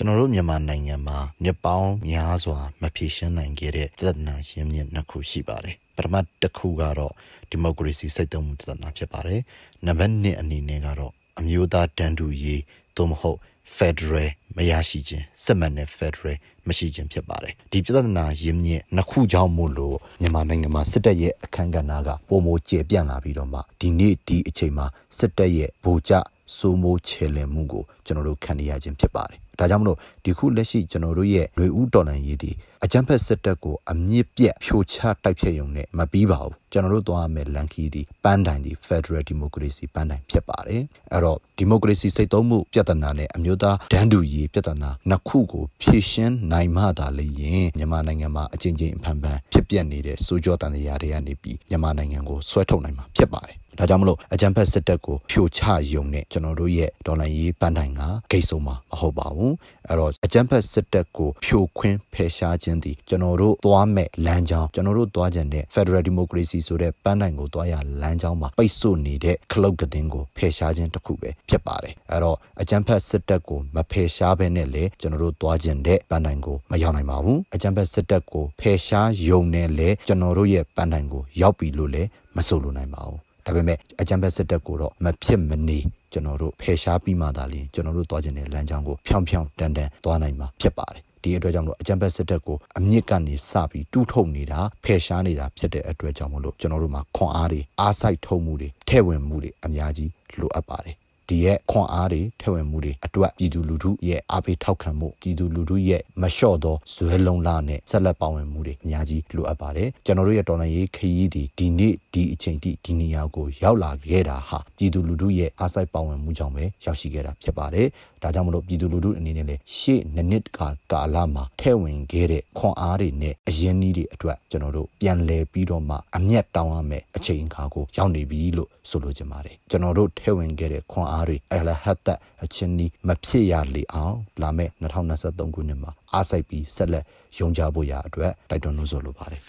[0.00, 7.12] ကျွန်တော်တို့မြန်မာနိုင်ငံမှာနှစ်ပေါင်းများစွာမဖြေရှင်းနိုင်ခဲ့တဲ့ပြဿနာရင်းမြစ်နှစ်ခုရှိပါတယ်ပထမတစ်ခုကတော့
[7.50, 9.40] ဒီမိုကရေစီစိတ်သုံးမှုပြဿနာဖြစ်ပါတယ်
[9.86, 12.62] နံပါတ်2အနေနဲ့ကတော့အမျိုးသားတန်တူရေး
[12.96, 13.38] သို့မဟုတ်
[13.76, 16.36] Federal မရရှိခြင်းစစ်မှန်တဲ့ Federal
[16.66, 24.86] မရှိခြင်းဖြစ်ပါတယ်ဒီပြဿနာရင်းမြစ်နှစ်ခုကြောင့်မို့လို့မြန်မာနိုင်ငံမှာစစ်တပ်ရဲ့အခမ်းကဏ္ဍကပုံမိုကျေပြန့်လာပြီးတော့မှဒီနေ့ဒီအချိန်မှာ
[25.18, 26.14] စစ်တပ်ရဲ့ဗိုလ်ကျ
[26.56, 32.50] စိုးမိုးချေလည်မှုကိုကျွန်တော်တို့ခံရခြင်းဖြစ်ပါတယ် ဒါကြောင့်မလို့ဒီခုလက်ရှိကျွန်တော်တို့ရဲ့ຫນွေဦးတော်လှန်ရေးဒီ
[32.84, 55.60] အကြမ်းဖက်စစ်တပ်ကိုအမြင့်ပြတ်ဖြိုချတိုက်ဖျက်ရုံနဲ့မပြီးပါဘူးကျွန်တော်တို့သွားရမယ့်လန်ခီဒီပန်းတိုင်ဒီ Federal Democracy ပန်းတိုင်ဖြစ်ပါတယ်အဲ့တော့ Democracy စိတ်သုံးမှုပြဿနာနဲ့အမျိုးသားဒန်းတူရေးပြဿနာနှစ်ခုကိုဖြေရှင်းနိုင်မှသာလျှင်မြန်မာနိုင်ငံမှာအချင်းချင်းအဖန်ဖန်ဖြစ်ပျက်နေတဲ့စိုးကြောတန်တရားတွေကနေပြီးမြန်မာနိုင်ငံကိုဆွဲထုတ်နိုင်မှာဖြစ်ပါတယ် ဒါကြောင့်မလို့အကြံဖက်စစ်တပ်ကိုဖြိုချ
[55.92, 59.54] ယုံနဲ့ကျွန်တော်တို့ရဲ့ဒေါ်လာရေးပန်းတိုင်ကဂိတ်ဆုံးမှာမဟုတ်ပါဘူး
[59.88, 85.78] အဲ့တော့အကြံဖက်စစ်တပ်ကိုဖြိုခွင်းဖယ်ရှားခြင်းသည်ကျွန်တော်တို့သွားမဲ့လမ်းကြောင်းကျွန်တော်တို့သွားကြတဲ့ Federal Democracy ဆိုတဲ့ပန်းတိုင်ကိုသွားရလမ်းကြောင်းမှာပိတ်ဆို့နေတဲ့ခလုတ်ကတင်ကိုဖယ်ရှားခြင်းတစ်ခုပဲဖြစ်ပါတယ်အဲ့တော့အကြံဖက်စစ်တပ်ကိုမဖယ်ရှားဘဲနဲ့လေကျွန်တော်တို့သွားကြတဲ့ပန်းတိုင်ကိုမရောက်နိုင်ပါဘူးအကြံဖက်စစ်တပ်ကိုဖယ်ရှားယုံနဲ့လေကျွန်တော်တို့ရဲ့ပန်းတိုင်ကိုရောက်ပြီလို့လည်းမဆိုလိုနိုင်ပါဘူး ဒါပေမဲ့အကြံဖက်စစ်တပ်ကိုတော့မဖြစ်မနေ
[86.12, 100.96] ကျွန်တော်တို့ဖယ်ရှားပြီးမှသာလျှင်ကျွန်တော်တို့သွားခြင်းတဲ့လမ်းကြောင်းကိုဖြောင်းဖြောင်းတန်တန်သွားနိုင်မှာဖြစ်ပါတယ်ဒီအတွက်ကြောင့်မလို့အကြံဖက်စစ်တပ်ကိုအမြင့်ကနေစပြီးတူးထုတ်နေတာဖယ်ရှားနေတာဖြစ်တဲ့အတွက်ကြောင့်မလို့ကျွန်တော်တို့မှာခွန်အားတွေအားစိုက်ထုံမှုတွေထဲ့ဝင်မှုတွေအများကြီးလိုအပ်ပါတယ်
[101.30, 117.86] ဒီရဲ့ခွန်အားတွေထည့်ဝင်မှုတွေအတွက်ပြည်သူလူထုရဲ့အားပေးထောက်ခံမှုပြည်သူလူထုရဲ့မလျှော့သောဇွဲလုံးလာနဲ့ဆက်လက်ပါဝင်မှုတွေအများကြီးလိုအပ်ပါတယ်ကျွန်တော်တို့ရဲ့တော်လှန်ရေးခရီးဒီဒီနေ့ဒီအချိန်ထိဒီနေရာကိုရောက်လာခဲ့တာဟာပြည်သူလူထုရဲ့အားစိုက်ပါဝင်မှုကြောင့်ပဲရောက်ရှိခဲ့တာဖြစ်ပါတယ်
[118.22, 120.60] ဒါကြောင့်မလို့ပြည်သူလူထုအနေနဲ့လည်းရှေ့နှစ်နှစ်က
[120.92, 132.08] ကာလမှာထည့်ဝင်ခဲ့တဲ့ခွန်အားတွေနဲ့အရင်းနှီးတွေအတွက်ကျွန်တော်တို့ပြန်လည်ပြီးတော့မှအမျက်တောင်းရမယ့်အချိန်အခါကိုရောက်နေပြီလို့ဆိုလိုချင်ပါတယ်ကျွန်တော်တို့ထည့်ဝင်ခဲ့တဲ့ခွန်အားတွေအလဟတ်တ
[132.44, 134.70] အချင်းဒီမဖြစ်ရလေအောင်လာမယ့်
[135.12, 137.04] 2023ခုနှစ်မှာအားစိုက်ပြီးဆက်လက်
[137.38, 139.42] ယုံကြဖို့ရအတွက်တိုက်တွန်းလို့ဆိုလိုပါတယ်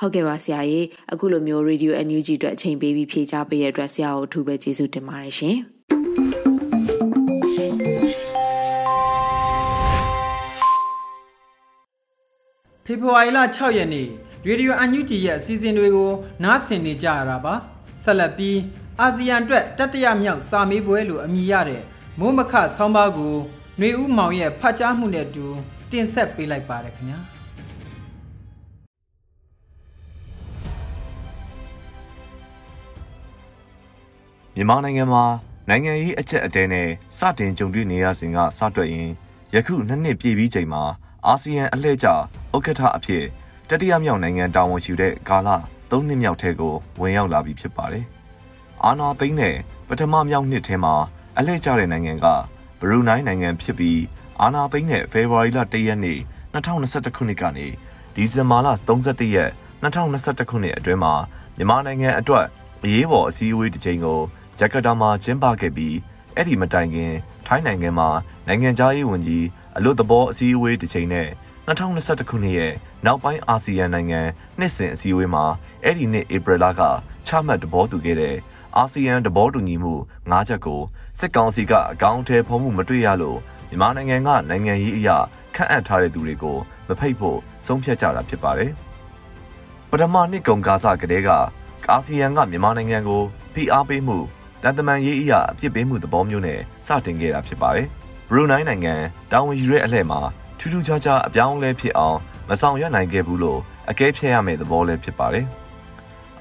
[0.00, 5.56] ဟုတ်ကဲ့ပါဆရာကြီးအခုလိုမျိုး Radio NUG အတွက်အချိန်ပေးပြီးဖြေချပေးတဲ့အတွက်ဆရာကိုအထူးပဲကျေးဇူးတင်ပါတယ်ရှင်
[12.84, 14.06] ဖေဖော်ဝါရီလ6ရက်နေ့
[14.46, 16.10] ရေဒီယိုအန်ယူဂျီရဲ့အစီအစဉ်တွေကို
[16.44, 17.54] နားဆင်နေကြရတာပါ
[18.02, 18.58] ဆက်လက်ပြီး
[19.02, 21.82] အာဆီယံအတွက်တတိယမြောက်စာမေးပွဲလို့အမည်ရတဲ့
[22.18, 23.34] မိုးမခဆောင်းပါးကို
[23.78, 25.46] ຫນွေဦးမောင်ရဲ့ဖတ်ကြားမှုနဲ့အတူ
[25.90, 27.18] တင်ဆက်ပေးလိုက်ပါတယ်ခင်ဗျာ
[34.54, 35.24] မြန်မာနိုင်ငံမှာ
[35.68, 39.10] နိုင်ငံရေးအချက်အတဲနဲ့စတင်ကြုံတွေ့နေရစဉ်ကစတွက်ရင်
[39.54, 40.82] ယခုနှစ်နှစ်ပြည့်ပြီးချိန်မှာ
[41.26, 42.12] အာဆီယံအလှည့်ကျဥ
[42.56, 43.24] က္ကဋ္ဌအဖြစ်
[43.68, 45.48] တတိယမြောက်နိုင်ငံတာဝန်ယူတဲ့ကာလ
[45.90, 48.06] ၃နှစ်မြောက်ထဲကိုဝင်ရောက်လာပြီဖြစ်ပါတယ်။
[48.86, 49.56] အာနာသိန်းနဲ့
[49.88, 50.94] ပထမမြောက်နှစ်ထဲမှာ
[51.38, 52.26] အလှည့်ကျတဲ့နိုင်ငံက
[52.80, 54.00] ဘရူနိုင်းနိုင်ငံဖြစ်ပြီး
[54.40, 56.18] အာနာသိန်းနဲ့ဖေဖော်ဝါရီလ၁ရက်နေ့
[56.54, 57.66] 2021ခုနှစ်ကနေ
[58.14, 59.50] ဒီဇင်ဘာလ31ရက်
[59.82, 61.14] 2021ခုနှစ်အတွင်းမှာ
[61.56, 62.46] မြန်မာနိုင်ငံအတွက်
[62.82, 64.20] အရေးပေါ်အစည်းအဝေးတစ်ချိန်ကို
[64.58, 65.96] ဂျကာတာမှာကျင်းပခဲ့ပြီး
[66.34, 67.12] အဲ့ဒီမတိုင်ခင်
[67.46, 68.08] ထိုင်းနိုင်ငံမှာ
[68.46, 69.46] နိုင်ငံသားရေးဝန်ကြီး
[69.76, 71.28] အလို့သဘောအစည်းအဝေးတစ်ချိန်နဲ့
[71.66, 72.72] 2021ခုနှစ်ရဲ့
[73.06, 74.20] နောက်ပိုင်းအာဆီယံနိုင်ငံ
[74.58, 75.44] နှစ်စဉ်အစည်းအဝေးမှာ
[75.84, 76.80] အဲ့ဒီနှစ်ဧပြီလက
[77.26, 78.36] ချမှတ်သဘောတူခဲ့တဲ့
[78.78, 79.94] အာဆီယံသဘောတူညီမှု
[80.30, 80.80] ၅ချက်ကို
[81.18, 85.16] စစ်ကောင်စီကအကောင့်ထဲဖုံးမှုမတွေ့ရလို့မြန်မာနိုင်ငံကနိုင်ငံရေးအရာ
[85.54, 86.56] ခန့်အပ်ထားတဲ့သူတွေကို
[86.88, 88.72] မဖိတ်ဖို့ဆုံးဖြတ်ကြတာဖြစ်ပါတယ်။
[89.90, 91.30] ပထမနှစ်ကုန်ကာစကတည်းက
[91.90, 93.22] အာဆီယံကမြန်မာနိုင်ငံကို
[93.54, 94.18] ဖိအားပေးမှု
[94.62, 97.86] တန်တမန်ရေးအရာအပြစ်ပေးမှုသဘောမျိုးနဲ့စတင်ခဲ့တာဖြစ်ပါတယ်။
[98.30, 98.94] ဘရူနိုင်းနိုင်ငံ
[99.32, 100.20] တာဝန်ယူတဲ့အလှည့်မှာ
[100.58, 103.60] ထူးထူးခြားခြားအပြောင်းအလဲဖြစ်အောင်မဆောင်ရွက်နိုင်ခဲ့ဘူးလို့
[103.90, 105.46] အကဲဖြတ်ရမယ့်သဘောလည်းဖြစ်ပါတယ်။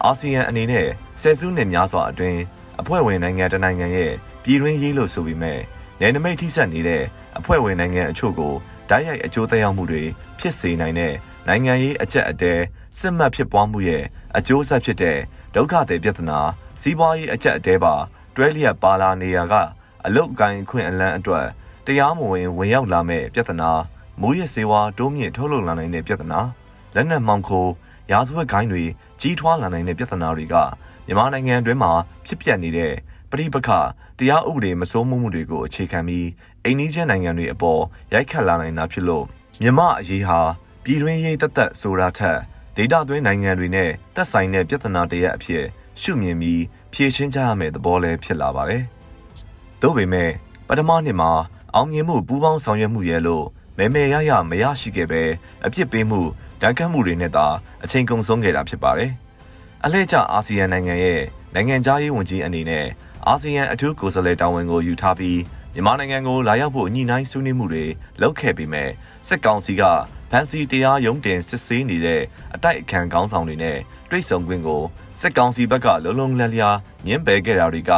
[0.05, 0.87] အာဆီယံအနေနဲ့
[1.21, 2.41] ဆယ်စုနှစ်များစွာအတွင်း
[2.81, 4.11] အဖွဲ့ဝင်နိုင်ငံတနိုင်ငံရဲ့
[4.43, 5.59] ပြည်တွင်းရေးလို့ဆိုပေမဲ့
[5.99, 7.03] နယ်နိမိတ်ထိစပ်နေတဲ့
[7.39, 8.53] အဖွဲ့ဝင်နိုင်ငံအချို့ကို
[8.89, 10.03] ဓာတ်ရိုက်အကျိုးသက်ရောက်မှုတွေ
[10.39, 11.13] ဖြစ်စေနိုင်တဲ့
[11.47, 12.53] နိုင်ငံရေးအကျက်အတဲ
[12.99, 14.03] စစ်မှတ်ဖြစ်ပွားမှုရဲ့
[14.37, 15.17] အကျိုးဆက်ဖြစ်တဲ့
[15.55, 16.39] ဒုက္ခတွေပြဿနာ
[16.81, 17.93] စီးပွားရေးအကျက်အတဲပါ
[18.35, 19.53] တွဲလျက်ပါလာနေရက
[20.05, 21.45] အလုတ်ကိုင်းခွင့်အလန်းအတွက်
[21.85, 23.71] တရားမဝင်ဝင်ရောက်လာမဲ့ပြဿနာ
[24.21, 26.39] မိုးရစေဝါတိုးမြင့်ထုတ်လုပ်လာနိုင်တဲ့ပြဿနာ
[26.95, 27.67] လက်နက်မှောင်ခို
[28.11, 28.83] ရာဇဝတ်ဂိုင်းတွေ
[29.21, 30.55] ကြီးထွားလာနိုင်တဲ့ပြဿနာတွေက
[31.07, 31.91] မြန်မာနိုင်ငံတွင်းမှာ
[32.25, 32.93] ဖြစ်ပျက်နေတဲ့
[33.31, 33.69] ပြိပခ
[34.19, 36.27] တရားဥပဒေမစိုးမိုးမှုတွေကိုအခြေခံပြီး
[36.63, 37.81] အိန္ဒိယနိုင်ငံတွေအပေါ်
[38.13, 39.25] ရိုက်ခတ်လာနိုင်တာဖြစ်လို့
[39.61, 40.39] မြမအရေးဟာ
[40.83, 42.39] ပြည်တွင်းရေးတသက်ဆိုတာထက်
[42.75, 45.63] ဒေတာသွင်းနိုင်ငံတွေနဲ့သက်ဆိုင်တဲ့ပြဿနာတရက်အဖြစ်
[46.01, 46.61] ရှုမြင်ပြီး
[46.93, 48.83] ဖြေရှင်းကြရမယ့်သဘောလည်းဖြစ်လာပါတယ်။
[49.81, 50.31] သို့ပေမဲ့
[50.67, 51.31] ပထမနှစ်မှာ
[51.75, 53.45] အောင်မြင်မှုပူးပေါင်းဆောင်ရွက်မှုရဲ့လို့
[53.77, 55.23] မဲမဲရရမရရှိခဲ့ပဲ
[55.65, 56.21] အပြစ်ပေးမှု
[56.61, 57.47] တန်ခတ်မှုတွေနဲ့သာ
[57.83, 59.11] အချိန်ကုန်ဆုံးခဲ့တာဖြစ်ပါတယ်။
[59.85, 61.21] အလှည့်ကျအာဆီယံနိုင်ငံရဲ့
[61.53, 62.85] နိုင်ငံသားရေးဝန်ကြီးအနေနဲ့
[63.27, 65.39] အာဆီယံအထူးကိုယ်စားလှယ်တာဝန်ကိုယူထားပြီး
[65.73, 67.85] မြန်မာနိုင်ငံကိုလာရောက်ဖို့ညှိနှိုင်းဆွေးနွေးမှုတွေ
[68.21, 68.89] လုပ်ခဲ့ပေမဲ့
[69.27, 69.83] စစ်ကောင်စီက
[70.31, 72.21] ဖန်စီတရားရုံးတင်စစ်ဆေးနေတဲ့
[72.55, 73.77] အတိုက်အခံခေါင်းဆောင်တွေနဲ့
[74.09, 74.81] တွေ့ဆုံခွင့်ကို
[75.21, 77.91] စစ်ကောင်စီဘက်ကလုံလုံလည်လည်ညှင်းပယ်ခဲ့တာတွေက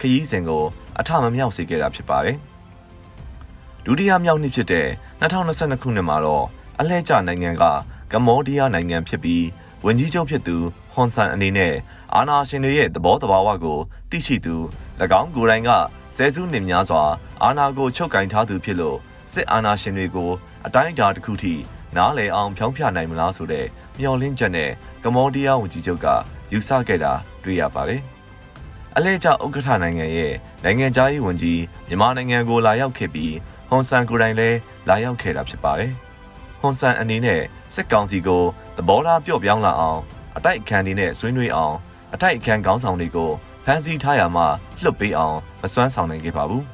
[0.00, 0.64] ခရီးစဉ်ကို
[0.98, 2.36] အထမမြောက်စေခဲ့တာဖြစ်ပါတယ်။
[3.84, 4.86] ဒုတိယမြောက်နှစ်ဖြစ်တဲ့
[5.20, 6.44] 2022ခုနှစ်မှာတော့
[6.78, 7.64] အလှည့်ကျနိုင်ငံက
[8.12, 9.44] ကမ္ဘောဒီးယားနိုင်ငံဖြစ်ပြီး
[9.84, 10.56] ဝန်ကြီးချုပ်ဖြစ်သူ
[10.94, 11.74] ဟွန်ဆန်အနေနဲ့
[12.14, 13.78] အာနာရှင်တွေရဲ့သဘောတဘာဝကို
[14.10, 14.56] သိရှိသူ၎
[15.20, 15.70] င်းကိုယ်တိုင်က
[16.16, 17.02] ဆဲစုနှစ်များစွာ
[17.42, 18.96] အာနာကိုချုပ်ကင်ထားသူဖြစ်လို့
[19.32, 20.30] စစ်အာဏာရှင်တွေကို
[20.66, 21.54] အတိုင်းအတာတစ်ခုထိ
[21.96, 23.66] နားလည်အောင်ဖြောင်းပြနိုင်မလားဆိုတဲ့
[23.98, 24.70] မျှော်လင့်ချက်နဲ့
[25.04, 26.06] ကမ္ဘောဒီးယားဝန်ကြီးချုပ်က
[26.52, 27.12] ယူဆခဲ့တာ
[27.44, 28.00] တွေ့ရပါတယ်။
[28.96, 30.32] အလဲကျဥက္ကဋ္ဌနိုင်ငံရဲ့
[30.64, 33.34] နိုင်ငံသားရေးဝန်ကြီးမြန်မာနိုင်ငံကိုလာရောက်ခဲ့ပြီး
[33.68, 35.92] ဟွန်ဆန်ကိုယ်တိုင်လည်းလာရောက်ခဲ့တာဖြစ်ပါတယ်။
[36.60, 37.42] ဟွန်ဆန်အနေနဲ့
[37.74, 38.42] စစ်ကောင်စီကို
[38.76, 40.00] သဘောထားပြော့ပြောင်းလာအောင်
[40.36, 41.76] အတိုက်အခံတွေနဲ့ဆွေးနွေးအောင်
[42.14, 43.30] အတိုက်အခံခေါင်းဆောင်တွေကို
[43.64, 44.42] ဖမ်းဆီးထားရမှ
[44.82, 46.64] လွတ်ပေးအောင်မစွမ်းဆောင်နိုင်ခဲ့ပါဘူး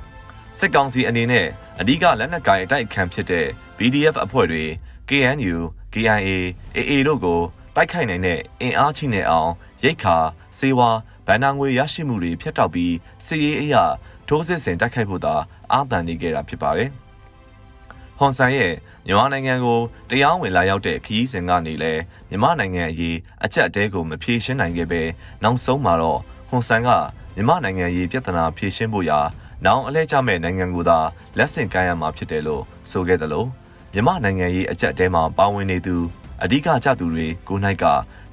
[0.58, 1.46] ။စစ်ကောင်စီအနေနဲ့
[1.80, 3.46] အဓိကလက်နက်ကိုင်အတိုက်အခံဖြစ်တဲ့
[3.78, 4.64] BDF အဖွဲ့တွေ
[5.08, 5.56] KNU,
[5.92, 6.30] KIA,
[6.76, 7.40] AA တို့ကို
[7.76, 9.50] တိုက်ခိုက်နိုင်တဲ့အင်အားချိနဲ့အောင်
[9.84, 10.16] ရိတ်ခါ
[10.58, 10.90] စေဝါ
[11.26, 13.84] ဗန်နာငွေရရှိမှုတွေဖျက်တောက်ပြီးစီရေးအရာ
[14.28, 15.34] ထိုးစစ်ဆင်တိုက်ခိုက်ဖို့သာ
[15.72, 16.90] အာသံနေခဲ့တာဖြစ်ပါတယ်။
[18.18, 18.72] ဟွန်ဆန်ရဲ့
[19.06, 21.92] မြန်မာနိုင်ငံကိုတရားဝင်လာရောက်တဲ့ခရီးစဉ်ကနေလဲ
[22.28, 25.02] မြန်မာနိုင်ငံအရေးအချက်အတဲကိုမဖြေရှင်းနိုင်ခဲ့ပဲ
[25.42, 26.90] နောက်ဆုံးမှာတော့ဟွန်ဆန်က
[27.34, 29.20] မြန်မာနိုင်ငံရေးပြဿနာဖြေရှင်းဖို့ရာ
[29.64, 30.98] နောင်အလဲကျမဲ့နိုင်ငံကိုသာ
[31.38, 33.48] လက်ဆင့်ကမ်းရမှာဖြစ်တယ်လို့ဆိုခဲ့တယ်လို့
[33.92, 35.96] မြန်မာနိုင်ငံရေးအချက်အတဲမှာပါဝင်နေသူ
[36.42, 37.84] အဓိကကျသူတွေကိုနိုင်က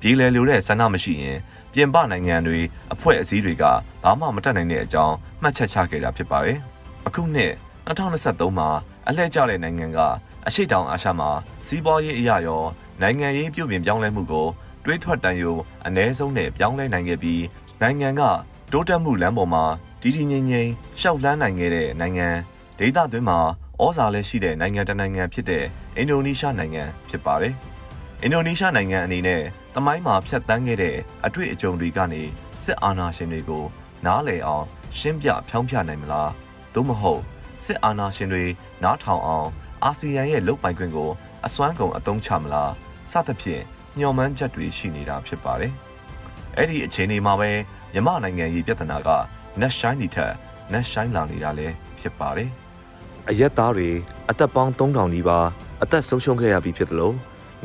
[0.02, 1.38] ပြည်လည်လိုတဲ့ဆန္ဒမရှိရင်
[1.74, 2.60] ပြင်ပနိုင်ငံတွေ
[2.94, 3.63] အဖွဲ့အစည်းတွေက
[4.04, 6.58] ဘာမှမတတ်နိုင်တဲ့အကြောင်းမှတ်ချက်ချခဲ့တာဖြစ်ပါတယ်။
[7.08, 7.54] အခုနှစ်
[7.88, 8.70] 2023မှာ
[9.08, 10.00] အလှည့်ကျတဲ့နိုင်ငံက
[10.48, 11.30] အရှိတောင်အာရှမှာ
[11.68, 12.64] စီးပွားရေးအရာရော
[13.02, 14.48] နိုင်ငံရေးပြုပြင်ပြောင်းလဲမှုကို
[14.86, 17.44] တွေးထွက်တန်ယိုအ ਨੇ ဆုံးနဲ့ပြောင်းလဲနိုင်ခဲ့ပြီး
[17.82, 18.22] နိုင်ငံက
[18.72, 19.64] တိုးတက်မှုလမ်းပေါ်မှာ
[20.02, 22.28] တည်တည်ငြိမ်ငြိမ်ရှောက်လန်းနိုင်ခဲ့တဲ့နိုင်ငံ
[22.80, 23.40] ဒေသတွင်းမှာ
[23.82, 25.66] ဩဇာလည်းရှိတဲ့နိုင်ငံတစ်နိုင်ငံဖြစ်တဲ့
[25.98, 27.54] အင်ဒိုနီးရှားနိုင်ငံဖြစ်ပါတယ်။
[28.24, 29.42] အင်ဒိုနီးရှားနိုင်ငံအနေနဲ့
[29.76, 32.22] တမိုင်းမှာဖြတ်တန်းခဲ့တဲ့အတွေ့အကြုံတွေကနေ
[32.64, 33.64] စစ်အာဏာရှင်တွေကို
[34.06, 34.66] နားလည်အောင်
[34.98, 36.30] ရှင်းပြဖြောင်းပြနိုင်မလား။
[36.74, 37.22] သို့မဟုတ်
[37.65, 38.45] စစ်အာဏာရှင်တွေ
[38.84, 39.47] နားထောင်အောင်
[39.84, 41.10] အာဆီယံရဲ့လုပ်ပိုင်ခွင့်ကို
[41.45, 42.71] အစွမ်းကုန်အသုံးချမလား
[43.12, 43.63] စသဖြင့်
[44.00, 45.74] ညှော်မှန်းချက်တွေရှိနေတာဖြစ်ပါတယ်။
[46.58, 47.52] အဲ့ဒီအခြေအနေမှာပဲ
[47.93, 49.10] မြမနိုင်ငံရေးပြဿနာက
[49.62, 50.34] နက်ရှိုင်းဒီထက်
[50.74, 52.50] နက်ရှိုင်းလာနေတာလည်းဖြစ်ပါတယ်။
[53.30, 53.89] အရက်သားတွေ
[54.30, 55.47] အသက်ပေါင်း3000နီးပါး
[55.84, 57.15] အသက်ဆုံးရှုံးခဲ့ရပြီဖြစ်တယ်လို့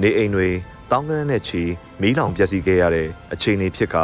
[0.03, 0.49] နေအိမ်တွေ
[0.91, 1.63] တောင်းကနနဲ့ချီ
[2.01, 3.97] မီးလောင်ပျက်စီးခဲ့ရတဲ့အခြေအနေဖြစ်က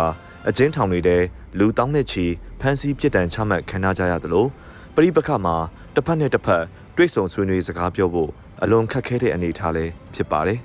[0.49, 1.17] အကျဉ်းထောင်တွေထဲ
[1.59, 2.25] လူတောင်းနဲ့ချီ
[2.61, 4.49] ဖမ်းဆီးပြစ်ဒဏ်ချမှတ်ခံရကြရတယ်လို့
[4.97, 5.57] ပရိပခမှာ
[5.95, 6.65] တစ်ဖက်နဲ့တစ်ဖက်
[6.97, 8.31] တွေ့ဆုံဆွေးနွေးစကားပြောဖို့
[8.63, 10.59] အလွန်ခက်ခဲတဲ့အနေအထားလည်းဖြစ်ပါတယ်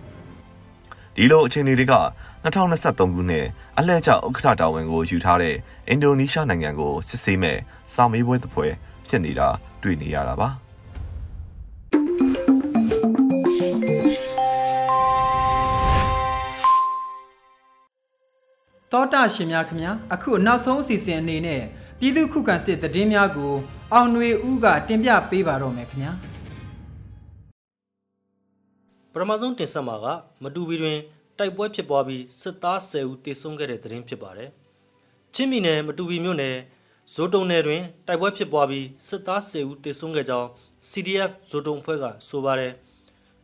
[1.15, 1.95] ။ဒီလိုအခြေအနေတွေက
[2.43, 3.45] 2023ခုနှစ်
[3.77, 5.55] အလှည့်ကျဥက္ကဋ္ဌတာဝန်ကိုယူထားတဲ့
[5.89, 7.57] အင်ဒိုနီးရှားနိုင်ငံကိုစစ်ဆေးမဲ့
[7.93, 8.67] စာမေးပွဲတစ်ပွဲ
[9.07, 9.47] ဖြစ်နေတာ
[9.81, 10.49] တွေ့နေရတာပါ။
[18.91, 21.61] တောတာရှင်များခင်ဗျာအခုနောက်ဆုံးအစီအစဉ်အနေနဲ့
[21.99, 23.51] ပြည်သူခုခံစစ်တည်င်းများကို
[23.93, 26.11] အောင်ຫນွေဦးကတင်ပြပေးပါတော့မယ်ခင်ဗျာ
[29.13, 30.05] ပထမဆုံးတင်ဆက်မှာက
[30.43, 30.99] မတူပီတွင်
[31.37, 34.49] တိုက်ပွဲဖြစ်ပွားပြီးစစ်သား10ဦးတေဆုံးခဲ့တဲ့သတင်းဖြစ်ပါတယ်
[35.33, 36.55] ချင်းမီနယ်မတူပီမြို့နယ်
[37.13, 40.47] ဇိုတုံနယ်တွင်တိုက်ပွဲဖြစ်ပွားပြီးစစ်သား10ဦးတေဆုံးခဲ့ကြောင်း
[40.89, 42.73] CDF ဇိုတုံဖွဲ့ကဆိုပါတယ်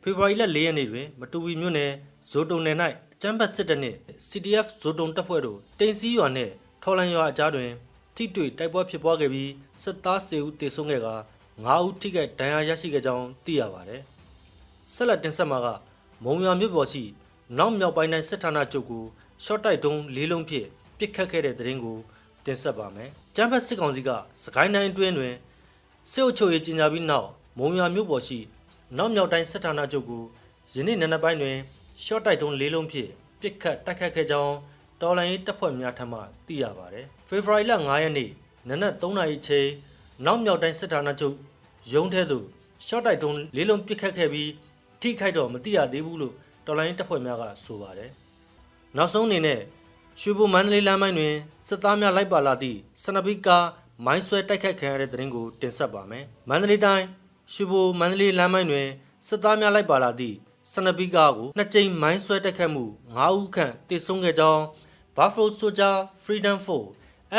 [0.01, 1.91] ဖေဖော်ဝါရီလ4ရက်နေ့တွင်မတူပီမြို့နယ်
[2.31, 2.77] ဇိုတုံနယ်၌
[3.21, 6.51] ကျမ်းပတ်စစ်တပ်နှင့် CDF ဇိုတုံတပ်ဖွဲ့တို့တင်စီရွာနှင့်
[6.83, 7.71] ထော်လန်ရွာအကြားတွင်
[8.15, 9.51] ထိတွေ့တိုက်ပွဲဖြစ်ပွားခဲ့ပြီး
[9.83, 11.09] စစ်သား10ဦးတေဆုံးခဲ့က
[11.53, 14.01] 9ဦးထိခိုက်ဒဏ်ရာရရှိခဲ့ကြောင်းသိရပါတယ်။
[14.93, 15.67] ဆက်လက်တင်ဆက်မှာက
[16.23, 17.03] မုံရွာမြို့ပေါ်ရှိ
[17.57, 19.03] နောက်မြောက်ပိုင်းတိုင်းစစ်ဌာနချုပ်ကို
[19.43, 21.97] ရှော့တိုက်တုံးလေးလုံးဖြင့်ပစ်ခတ်ခဲ့တဲ့တဲ့ရင်ကို
[22.45, 24.09] တင်ဆက်ပါမယ်။ကျန်းဖက်စစ်ကောင်စီက
[24.43, 25.33] စကိုင်းတိုင်းအတွင်းတွင်
[26.11, 28.39] စစ်အုပ်ချုပ်ရေးကြီးညာပြီးနောက်မုံရွာမြို့ပေါ်ရှိ
[28.97, 30.23] နောက်မြောက်တိုင်းစစ်ဌာနချုပ်ကို
[30.73, 31.57] ယနေ့နံနက်ပိုင်းတွင်
[32.03, 34.55] ရှော့တိုက်တုံးလေးလုံးဖြင့်ပစ်ခတ်တိုက်ခတ်ခဲ့ကြောင်း
[35.03, 38.29] တော်လိုင်းတပ်ဖွဲ့များထံမှသိရပါတယ်။ဖေဖော်ဝါရီလ9ရက်နေ့
[38.69, 39.67] နနက်3နာရီချိန်
[40.25, 41.35] နောက်မြောက်တိုင်းစစ်ဌာနချုပ်
[41.93, 42.45] ရုံးထဲသို့
[42.87, 44.49] ရှော့တိုက်တုံးလေးလုံးပစ်ခတ်ခဲ့ပြီး
[45.01, 46.33] ထိခိုက်တော့မသိရသေးဘူးလို့
[46.65, 48.09] တော်လိုင်းတပ်ဖွဲ့များကဆိုပါတယ်။
[48.97, 49.59] နောက်ဆုံးအနေနဲ့
[50.21, 51.35] ရွှေဘိုမန္တလေးလမ်းမိုင်းတွင်
[51.69, 53.57] စစ်သားများလိုက်ပါလာသည့်စနဘီကာ
[54.05, 57.05] မိုင်းဆွဲတိုက်ခိုက်ခံရတဲ့တဲ့ရင်ကိုတင်ဆက်ပါမယ်။မန္တလေးတိုင်း
[57.53, 58.87] ရွှေဘိုမန္တလေးလမ်းမိုင်းတွင်
[59.27, 60.35] စစ်သားများလိုက်ပါလာသည့်
[60.71, 64.63] စနဘီကာကိုနှစ်ကြိမ်မိုင်းဆွဲတိုက်ခတ်မှု9ဦးခန့်တေဆုံးခဲ့ကြောင်း
[65.15, 66.91] Buffalo Soldier Freedom Force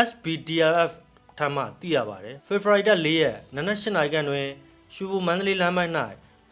[0.09, 0.93] SBDLF
[1.39, 4.49] ထံမှသိရပါတယ်။ဖေဖော်ဝါရီလ4ရက်နနက်၈နာရီခန့်တွင်
[4.95, 5.93] ရွှေဘိုမန္တလေးလမ်းမိုက်၌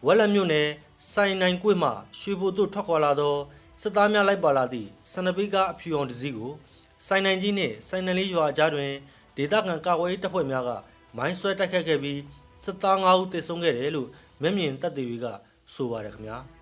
[0.07, 0.69] ဝက်လက်မြို့နယ်
[1.13, 3.37] စိုင်နိုင်ကွေ့မှရွှေဘိုသို့ထွက်ခွာလာသော
[3.83, 6.53] စစ်သားများလိုက်ပါလာသည့်စနပိကာအဖြူအောင်တစည်းကို
[7.07, 8.93] စိုင်နိုင်ကြီးနှင့်စိုင်နလေးရွာကြားတွင်
[9.37, 10.71] ဒေသခံကာကွယ်ရေးတပ်ဖွဲ့များက
[11.17, 12.21] မိုင်းဆွဲတိုက်ခတ်ခဲ့ပြီး
[12.65, 14.09] စစ်သား9ဦးသေဆုံးခဲ့တယ်လို့
[14.43, 15.27] မျက်မြင်တပ်တွေက
[15.75, 16.39] ဆိုပါတယ်ခင်ဗျာ။